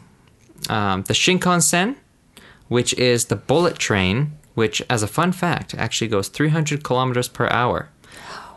[0.70, 1.96] um, the Shinkansen,
[2.68, 7.48] which is the bullet train, which, as a fun fact, actually goes 300 kilometers per
[7.50, 7.90] hour.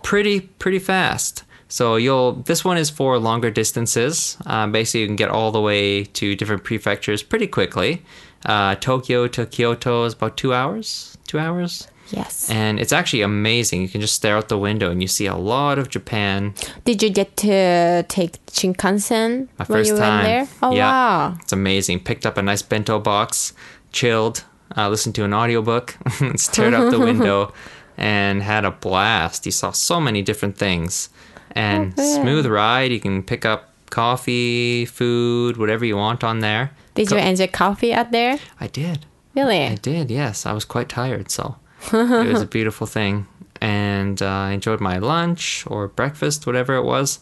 [0.03, 1.43] Pretty, pretty fast.
[1.69, 2.33] So you'll.
[2.35, 4.37] This one is for longer distances.
[4.47, 8.03] Um, basically, you can get all the way to different prefectures pretty quickly.
[8.45, 11.17] Uh, Tokyo to Kyoto is about two hours.
[11.27, 11.89] Two hours.
[12.11, 12.49] Yes.
[12.49, 13.83] And it's actually amazing.
[13.83, 16.55] You can just stare out the window and you see a lot of Japan.
[16.85, 20.25] Did you get to take Shinkansen My when first you time.
[20.25, 20.49] went there?
[20.63, 20.87] Oh Yeah.
[20.91, 21.37] wow!
[21.43, 22.01] It's amazing.
[22.01, 23.55] Picked up a nice bento box,
[23.91, 24.45] chilled,
[24.77, 25.97] uh, listened to an audiobook,
[26.37, 27.53] stared out the window,
[27.97, 29.45] and had a blast.
[29.45, 31.09] You saw so many different things.
[31.57, 32.93] And Oh, smooth ride.
[32.93, 36.71] You can pick up coffee, food, whatever you want on there.
[36.95, 38.39] Did you enjoy coffee out there?
[38.61, 39.07] I did.
[39.35, 39.65] Really?
[39.65, 40.47] I did, yes.
[40.47, 41.57] I was quite tired, so
[41.93, 43.27] it was a beautiful thing.
[43.61, 47.21] And uh, I enjoyed my lunch or breakfast, whatever it was.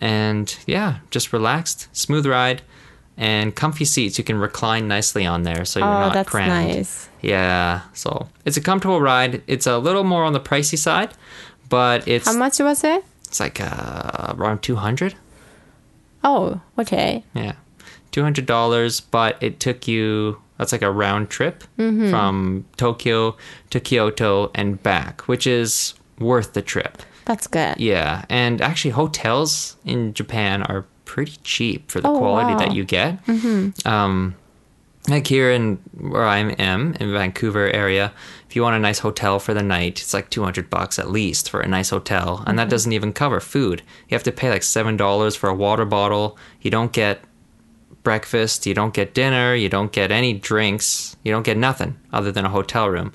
[0.00, 2.62] And yeah, just relaxed, smooth ride,
[3.16, 4.18] and comfy seats.
[4.18, 6.68] You can recline nicely on there, so you're oh, not that's crammed.
[6.68, 7.08] nice.
[7.22, 9.42] Yeah, so it's a comfortable ride.
[9.46, 11.14] It's a little more on the pricey side,
[11.68, 13.04] but it's How much was it?
[13.34, 15.16] It's like uh, around two hundred.
[16.22, 17.24] Oh, okay.
[17.34, 17.54] Yeah,
[18.12, 20.40] two hundred dollars, but it took you.
[20.56, 22.10] That's like a round trip Mm-hmm.
[22.10, 23.36] from Tokyo
[23.70, 27.02] to Kyoto and back, which is worth the trip.
[27.24, 27.76] That's good.
[27.80, 32.58] Yeah, and actually, hotels in Japan are pretty cheap for the Oh, quality wow.
[32.58, 33.18] that you get.
[33.84, 34.36] Um,
[35.08, 38.12] like here in where I am in Vancouver area,
[38.48, 41.10] if you want a nice hotel for the night, it's like two hundred bucks at
[41.10, 43.82] least for a nice hotel, and that doesn't even cover food.
[44.08, 46.38] You have to pay like seven dollars for a water bottle.
[46.60, 47.20] You don't get
[48.02, 52.30] breakfast, you don't get dinner, you don't get any drinks, you don't get nothing other
[52.30, 53.12] than a hotel room.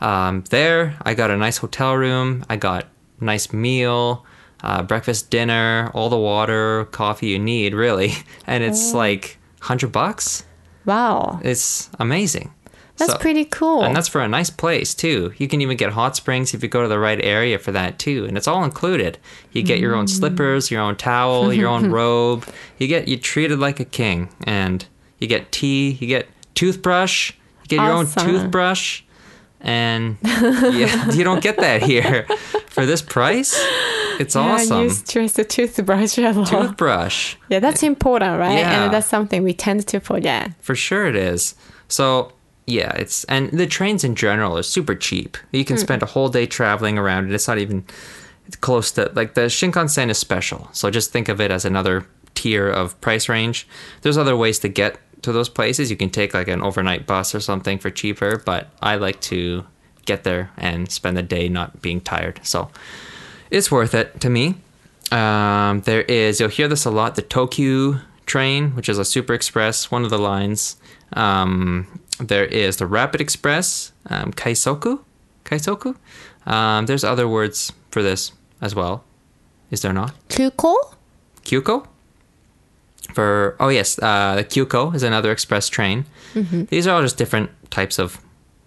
[0.00, 2.88] Um, there, I got a nice hotel room, I got
[3.20, 4.26] nice meal,
[4.62, 8.14] uh, breakfast, dinner, all the water, coffee you need, really,
[8.46, 10.44] and it's like hundred bucks.
[10.84, 12.52] Wow, It's amazing.
[12.96, 13.82] that's So- pretty cool.
[13.82, 15.32] and that's for a nice place too.
[15.38, 17.98] You can even get hot springs if you go to the right area for that
[17.98, 19.18] too, and it's all included.
[19.52, 20.10] You get your own mm.
[20.10, 22.44] slippers, your own towel, your own robe.
[22.78, 24.84] You get you treated like a king, and
[25.18, 25.92] you get tea.
[26.00, 27.32] You get toothbrush.
[27.62, 29.02] You get your own toothbrush,
[29.60, 32.24] and yeah, you don't get that here
[32.66, 33.54] for this price.
[34.20, 34.82] It's yeah, awesome.
[34.82, 36.48] you stress the toothbrush a lot.
[36.48, 37.36] Toothbrush.
[37.48, 38.58] yeah, that's important, right?
[38.58, 38.84] Yeah.
[38.84, 40.52] And that's something we tend to forget.
[40.60, 41.54] For sure it is.
[41.88, 42.32] So
[42.66, 45.36] yeah, it's and the trains in general are super cheap.
[45.50, 45.80] You can mm.
[45.80, 47.34] spend a whole day traveling around it.
[47.34, 47.84] It's not even
[48.60, 50.68] close to like the Shinkansen is special.
[50.72, 53.66] So just think of it as another tier of price range.
[54.02, 55.90] There's other ways to get to those places.
[55.90, 59.66] You can take like an overnight bus or something for cheaper, but I like to
[60.04, 62.40] get there and spend the day not being tired.
[62.42, 62.70] So
[63.52, 64.56] it's worth it to me.
[65.12, 69.34] Um, there is, you'll hear this a lot, the Tokkyu train, which is a super
[69.34, 70.76] express, one of the lines.
[71.12, 75.00] Um, there is the Rapid Express, um, Kaisoku.
[75.44, 75.96] Kaisoku.
[76.46, 79.04] Um, there's other words for this as well.
[79.70, 80.14] Is there not?
[80.28, 80.74] Kyuko?
[81.44, 81.86] Kyuko.
[83.12, 86.06] For oh yes, uh, the Kyuko is another express train.
[86.34, 88.18] These are all just different types of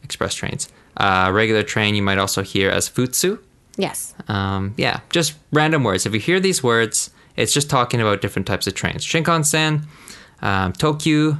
[0.03, 0.69] express trains.
[0.97, 3.39] Uh, regular train you might also hear as futsu.
[3.77, 4.13] Yes.
[4.27, 6.05] Um, yeah, just random words.
[6.05, 9.05] If you hear these words, it's just talking about different types of trains.
[9.05, 9.83] Shinkansen,
[10.41, 11.37] um, Tokkyu,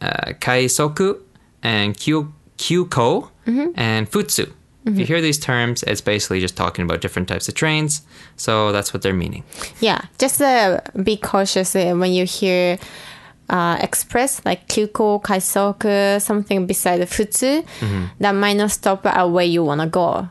[0.00, 1.20] uh, Kaisoku,
[1.62, 3.30] and Kyu- Kyuko,
[3.76, 4.52] and Futsu.
[4.84, 8.00] If you hear these terms, it's basically just talking about different types of trains.
[8.36, 9.44] So that's what they're meaning.
[9.80, 12.78] Yeah, just uh, be cautious uh, when you hear
[13.50, 17.64] uh, express like kyuko, kaisoku, something beside futsu
[18.18, 20.28] that might not stop at where you want to go.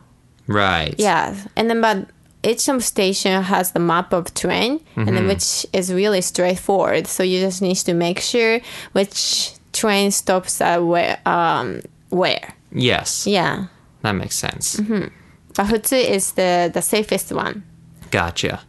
[0.47, 0.95] Right.
[0.97, 2.07] Yeah, and then but
[2.43, 7.07] each station has the map of train, and then which is really straightforward.
[7.07, 8.59] So you just need to make sure
[8.93, 11.19] which train stops at where.
[11.25, 12.53] Um, where?
[12.71, 13.27] Yes.
[13.27, 13.65] Yeah,
[14.01, 14.79] That makes sense.
[14.79, 17.63] but futsu is the the safest one.
[18.11, 18.61] Gotcha.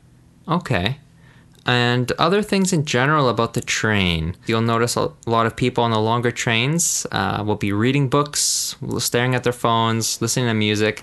[0.48, 0.98] Okay.
[1.66, 4.34] And other things in general about the train.
[4.46, 8.74] You'll notice a lot of people on the longer trains uh, will be reading books,
[8.98, 11.02] staring at their phones, listening to music.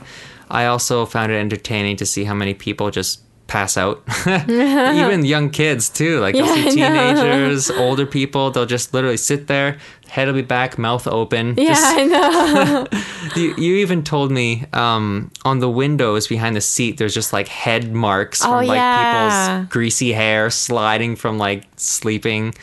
[0.49, 4.01] I also found it entertaining to see how many people just pass out.
[4.27, 6.19] Even young kids, too.
[6.19, 9.77] Like, you'll see teenagers, older people, they'll just literally sit there,
[10.07, 11.53] head will be back, mouth open.
[11.57, 12.87] Yeah, just I know.
[13.35, 17.47] you, you even told me um, on the windows behind the seat, there's just like
[17.47, 19.59] head marks from Oh, like yeah.
[19.59, 22.55] people's greasy hair sliding from like sleeping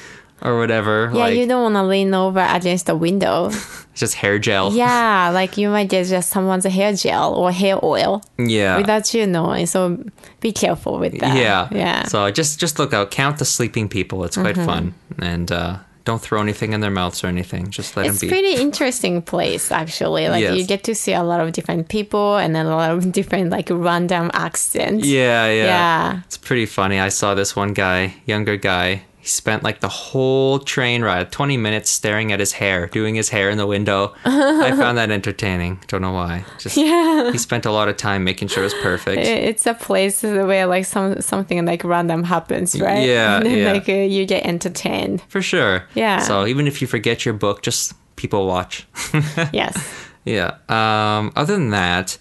[0.45, 1.11] or whatever.
[1.13, 3.47] Yeah, like you don't want to lean over against the window.
[3.47, 4.73] it's just hair gel.
[4.73, 8.77] yeah, like you might get just someone's hair gel or hair oil Yeah.
[8.77, 9.67] without you knowing.
[9.67, 10.03] So
[10.41, 11.37] be careful with that.
[11.37, 11.69] yeah.
[11.71, 12.01] Yeah.
[12.01, 12.09] Mm-hmm.
[12.09, 13.11] So just just look out.
[13.11, 14.25] Count the sleeping people.
[14.25, 14.95] It's quite fun.
[15.19, 17.71] And uh, don't throw anything in their mouths or anything.
[17.71, 18.33] Just let it's them be.
[18.35, 20.29] pretty interesting place actually.
[20.29, 20.57] Like Yes.
[20.59, 23.51] you get to see a lot of different people and then a lot of different
[23.51, 25.07] like random accents.
[25.07, 25.65] yeah, yeah.
[25.65, 26.21] Yeah.
[26.25, 26.99] It's pretty funny.
[26.99, 29.03] I saw this one guy, younger guy.
[29.23, 33.29] He spent like the whole train ride, 20 minutes staring at his hair, doing his
[33.29, 34.13] hair in the window.
[34.25, 35.79] I found that entertaining.
[35.87, 36.45] Don't know why.
[36.59, 37.31] Just Yeah.
[37.31, 39.23] he spent a lot of time making sure it was perfect.
[39.23, 43.07] It's a place where like some something like random happens, right?
[43.07, 43.73] Yeah, And then, yeah.
[43.73, 45.23] Like uh, you get entertained.
[45.29, 45.85] For sure.
[45.95, 46.19] Yeah.
[46.19, 48.87] So even if you forget your book, just people watch.
[49.53, 49.77] Yes.
[50.25, 50.57] Yeah.
[50.69, 52.19] Um, other than that,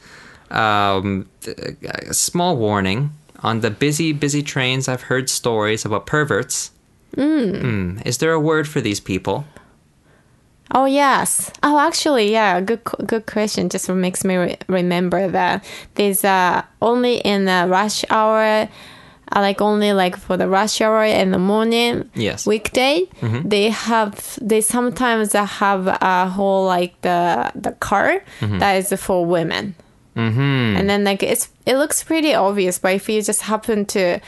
[0.52, 1.28] um,
[2.10, 3.10] a small warning
[3.44, 4.88] on the busy, busy trains.
[4.88, 6.70] I've heard stories about perverts.
[7.18, 8.06] Mm.
[8.06, 9.46] Is there a word for these people?
[10.74, 11.52] Oh yes.
[11.64, 12.62] Oh, actually, yeah.
[12.62, 13.68] Good, good question.
[13.68, 18.70] Just makes me re- remember that there's uh only in the rush hour,
[19.36, 22.10] uh, like only like for the rush hour in the morning.
[22.16, 22.48] Yes.
[22.48, 29.26] Weekday, they have they sometimes have a whole like the the car that is for
[29.26, 29.76] women.
[30.14, 30.76] Mm-hmm.
[30.76, 34.20] and then like it's it looks pretty obvious but if you just happen to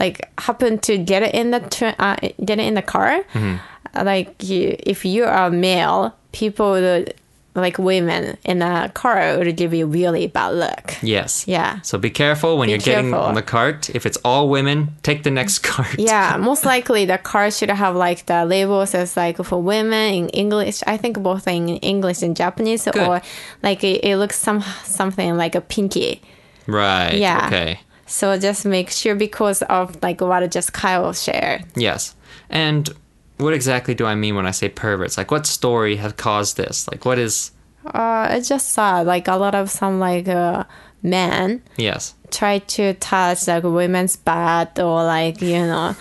[0.00, 3.58] like happen to get it in the tra- uh, get it in the car uh,
[4.04, 7.14] like you, if you are male people would,
[7.54, 11.48] like women in a car would give you really bad look Yes.
[11.48, 13.90] yeah So be careful when Be you're getting on the cart.
[13.90, 15.98] If it's all women, take the next cart.
[15.98, 20.28] yeah most likely the car should have like the label says like for women in
[20.28, 23.20] english i think both in english and japanese or
[23.64, 26.20] like it, it looks some something like a pinky
[26.68, 27.14] Right.
[27.14, 27.46] Yeah.
[27.46, 27.80] Okay.
[28.08, 32.14] So just make sure because of like what just kyle shared Yes.
[32.50, 32.88] And
[33.36, 35.16] what exactly do I mean when I say perverts?
[35.16, 36.88] Like, what story has caused this?
[36.88, 37.52] Like, what is.
[37.84, 39.06] Uh, it's just sad.
[39.06, 40.64] Like a lot of some like uh,
[41.02, 42.14] men Yes.
[42.30, 45.94] try to touch like women's butt or like you know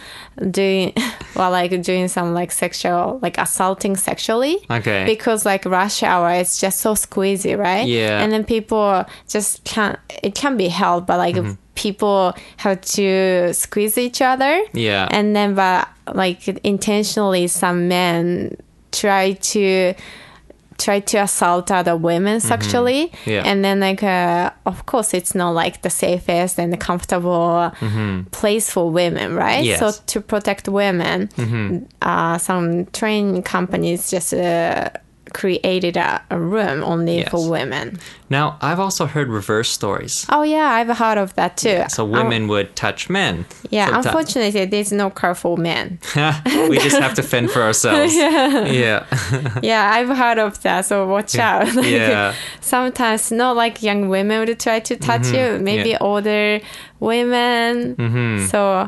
[0.52, 0.92] doing
[1.36, 4.58] well like doing some like sexual like assaulting sexually.
[4.72, 5.06] Okay.
[5.06, 7.88] Because like rush hour, it's just so squeezy, right?
[7.88, 8.22] Yeah.
[8.22, 10.00] And then people just can't.
[10.24, 11.54] It can be held but like Mm-hmm.
[11.78, 14.62] People have to squeeze each other.
[14.74, 15.08] Yeah.
[15.12, 18.58] And then, but like intentionally, some men
[18.92, 19.94] try to
[20.78, 23.08] try to assault other women sexually.
[23.08, 23.30] Mm-hmm.
[23.30, 23.44] Yeah.
[23.46, 27.72] And then, like, uh, of course, it's not like the safest and the comfortable
[28.32, 29.58] place for women, right?
[29.58, 29.66] Mm-hmm.
[29.66, 29.82] Yes.
[29.82, 29.90] Mm-hmm.
[29.90, 31.30] So to protect women,
[32.02, 34.34] uh, some train companies just.
[34.34, 34.90] Uh,
[35.34, 37.30] created a, a room only Yes.
[37.30, 38.00] for women.
[38.30, 40.26] Now, I've also heard reverse stories.
[40.30, 41.84] Oh yeah, I've heard of that too.
[41.90, 43.46] So Um, women would touch men.
[43.70, 44.06] yeah, sometimes.
[44.06, 46.00] unfortunately, there's no car for men.
[46.70, 48.14] we just have to fend for ourselves.
[48.16, 49.06] yeah.
[49.64, 50.86] yeah, I've heard of that.
[50.86, 51.74] So watch out.
[51.76, 52.34] Like, Yeah.
[52.62, 55.60] Sometimes not like young women would try to touch you.
[55.62, 55.98] Maybe yeah.
[56.02, 56.60] older
[57.00, 58.48] women.
[58.50, 58.88] So,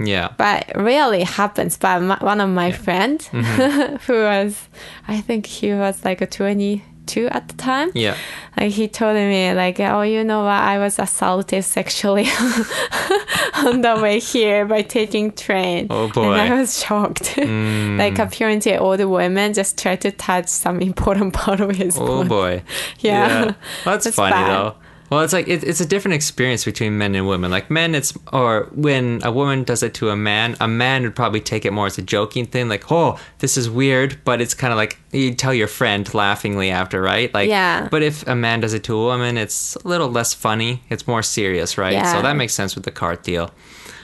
[0.00, 0.32] Yeah.
[0.36, 1.76] but really happens.
[1.76, 3.96] But my, one of my friends mm-hmm.
[4.06, 4.68] who was,
[5.06, 7.90] I think he was like a 22 at the time.
[7.94, 8.16] Yeah.
[8.56, 10.62] Like he told me like, oh, you know what?
[10.62, 12.24] I was assaulted sexually
[13.54, 15.86] on the way here by taking train.
[15.90, 16.32] Oh, boy.
[16.32, 16.52] And.
[16.52, 17.36] I was shocked.
[17.36, 18.18] like mm.
[18.18, 22.28] apparently older women just try to touch some important part of his Oh body.
[22.28, 22.62] boy.
[23.00, 23.54] Yeah.
[23.84, 24.50] That's, That's funny bad.
[24.50, 24.76] though.
[25.10, 27.50] Well, it's like it, it's a different experience between men and women.
[27.50, 31.16] Like men, it's or when a woman does it to a man, a man would
[31.16, 34.54] probably take it more as a joking thing, like, "Oh, this is weird," but it's
[34.54, 37.32] kind of like you tell your friend laughingly after, right?
[37.34, 37.88] Like, Yeah.
[37.90, 40.82] But if a man does it to a woman, it's a little less funny.
[40.90, 41.92] It's more serious, right?
[41.92, 42.12] Yeah.
[42.14, 43.50] So that makes sense with the cart deal.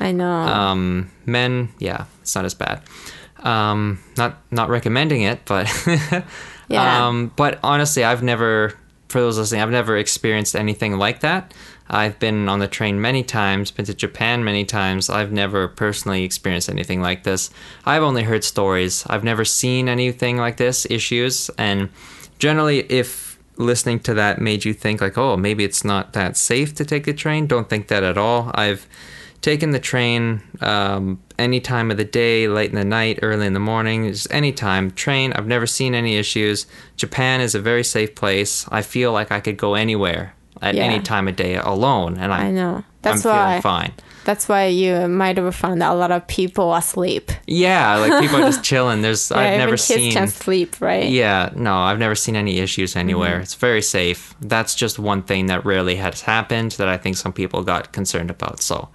[0.00, 0.28] I know.
[0.30, 2.82] Um, men, yeah, it's not as bad.
[3.44, 5.66] Um, not not recommending it, but
[6.68, 7.06] Yeah.
[7.06, 8.74] um, but honestly, I've never,
[9.08, 11.54] for those listening, I've never experienced anything like that.
[11.88, 15.08] I've been on the train many times, been to Japan many times.
[15.08, 17.50] I've never personally experienced anything like this.
[17.84, 19.06] I've only heard stories.
[19.08, 21.48] I've never seen anything like this, issues.
[21.56, 21.90] And
[22.38, 26.74] generally, if listening to that made you think, like, oh, maybe it's not that safe
[26.74, 28.50] to take the train, don't think that at all.
[28.54, 28.86] I've
[29.46, 33.52] taken the train um, any time of the day, late in the night, early in
[33.54, 34.90] the morning, just any time.
[34.90, 36.66] Train, I've never seen any issues.
[36.96, 38.66] Japan is a very safe place.
[38.72, 40.82] I feel like I could go anywhere at Yeah.
[40.88, 42.82] any time of day alone, and I, I know.
[43.02, 43.46] That's I'm why.
[43.46, 43.92] feeling fine.
[44.24, 47.30] That's why you might have found a lot of people asleep.
[47.46, 49.00] Yeah, like people are just chilling.
[49.02, 50.12] There's Yeah, I've even never kids seen.
[50.12, 51.08] can sleep, right?
[51.08, 53.34] Yeah, no, I've never seen any issues anywhere.
[53.34, 53.42] Mm-hmm.
[53.42, 54.34] It's very safe.
[54.40, 58.30] That's just one thing that rarely has happened that I think some people got concerned
[58.30, 58.60] about.
[58.60, 58.88] So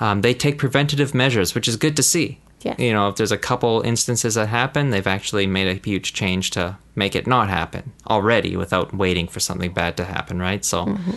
[0.00, 2.40] um, they take preventative measures, which is good to see.
[2.78, 6.50] You know, if there's a couple instances that happen, they've actually made a huge change
[6.52, 10.64] to make it not happen already without waiting for something bad to happen, right?
[10.64, 11.12] So, Mm-hmm.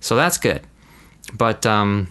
[0.00, 0.60] so that's good.
[1.34, 2.08] But um,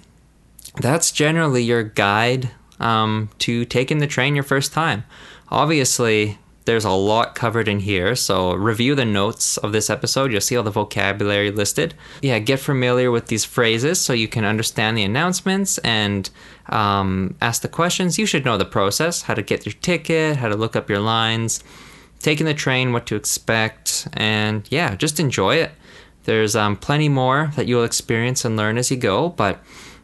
[0.81, 2.51] that's generally your guide
[2.81, 5.05] um, to taking the train your first time.
[5.49, 10.31] Obviously, there's a lot covered in here, so review the notes of this episode.
[10.31, 11.95] You'll see all the vocabulary listed.
[12.21, 16.29] Yeah, get familiar with these phrases so you can understand the announcements and
[16.69, 18.19] um, ask the questions.
[18.19, 20.99] You should know the process how to get your ticket, how to look up your
[20.99, 21.63] lines,
[22.19, 25.71] taking the train, what to expect, and yeah, just enjoy it.
[26.25, 29.59] There's um, plenty more that you'll experience and learn as you go, but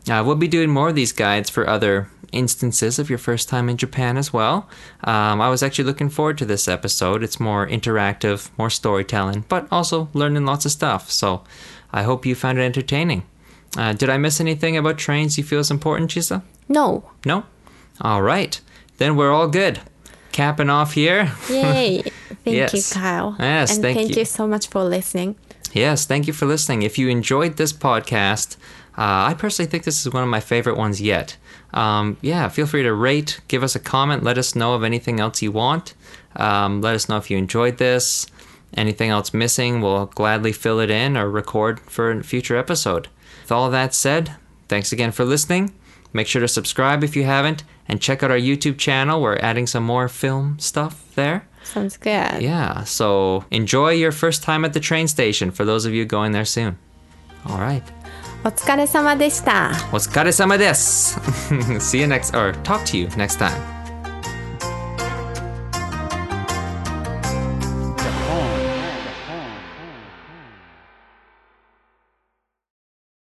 [0.10, 3.70] uh, we'll be doing more of these guides for other instances of your first time
[3.70, 4.68] in Japan as well.
[5.04, 7.24] Um, I was actually looking forward to this episode.
[7.24, 11.10] It's more interactive, more storytelling, but also learning lots of stuff.
[11.10, 11.44] So
[11.92, 13.24] I hope you found it entertaining.
[13.78, 16.42] Uh, did I miss anything about trains you feel is important, Chisa?
[16.68, 17.10] No.
[17.26, 17.44] No?
[18.02, 18.60] All right.
[18.98, 19.80] Then we're all good.
[20.32, 21.32] Capping off here.
[21.50, 22.02] Yay.
[22.44, 22.74] Thank Yes.
[22.74, 23.36] you, Kyle.
[23.40, 24.20] Yes, and thank thank you.
[24.20, 25.36] you so much for listening.
[25.74, 26.82] Yes, thank you for listening.
[26.84, 28.56] If you enjoyed this podcast,
[28.98, 31.38] uh, I personally think this is one of my favorite ones yet.
[31.74, 35.20] Um, yeah, feel free to rate, give us a comment, let us know of anything
[35.20, 35.94] else you want.
[36.36, 38.26] Um, let us know if you enjoyed this.
[38.74, 43.08] Anything else missing, we'll gladly fill it in or record for a future episode.
[43.44, 44.36] With all that said,
[44.68, 45.74] thanks again for listening.
[46.14, 49.22] Make sure to subscribe if you haven't, and check out our YouTube channel.
[49.22, 51.48] We're adding some more film stuff there.
[51.64, 52.42] Sounds good.
[52.42, 56.32] Yeah, so enjoy your first time at the train station for those of you going
[56.32, 56.78] there soon.
[57.46, 57.84] All right.
[58.47, 59.71] お疲れ様でした。
[59.93, 61.19] お疲れ様です
[61.51, 63.76] See you next, or talk to you next time.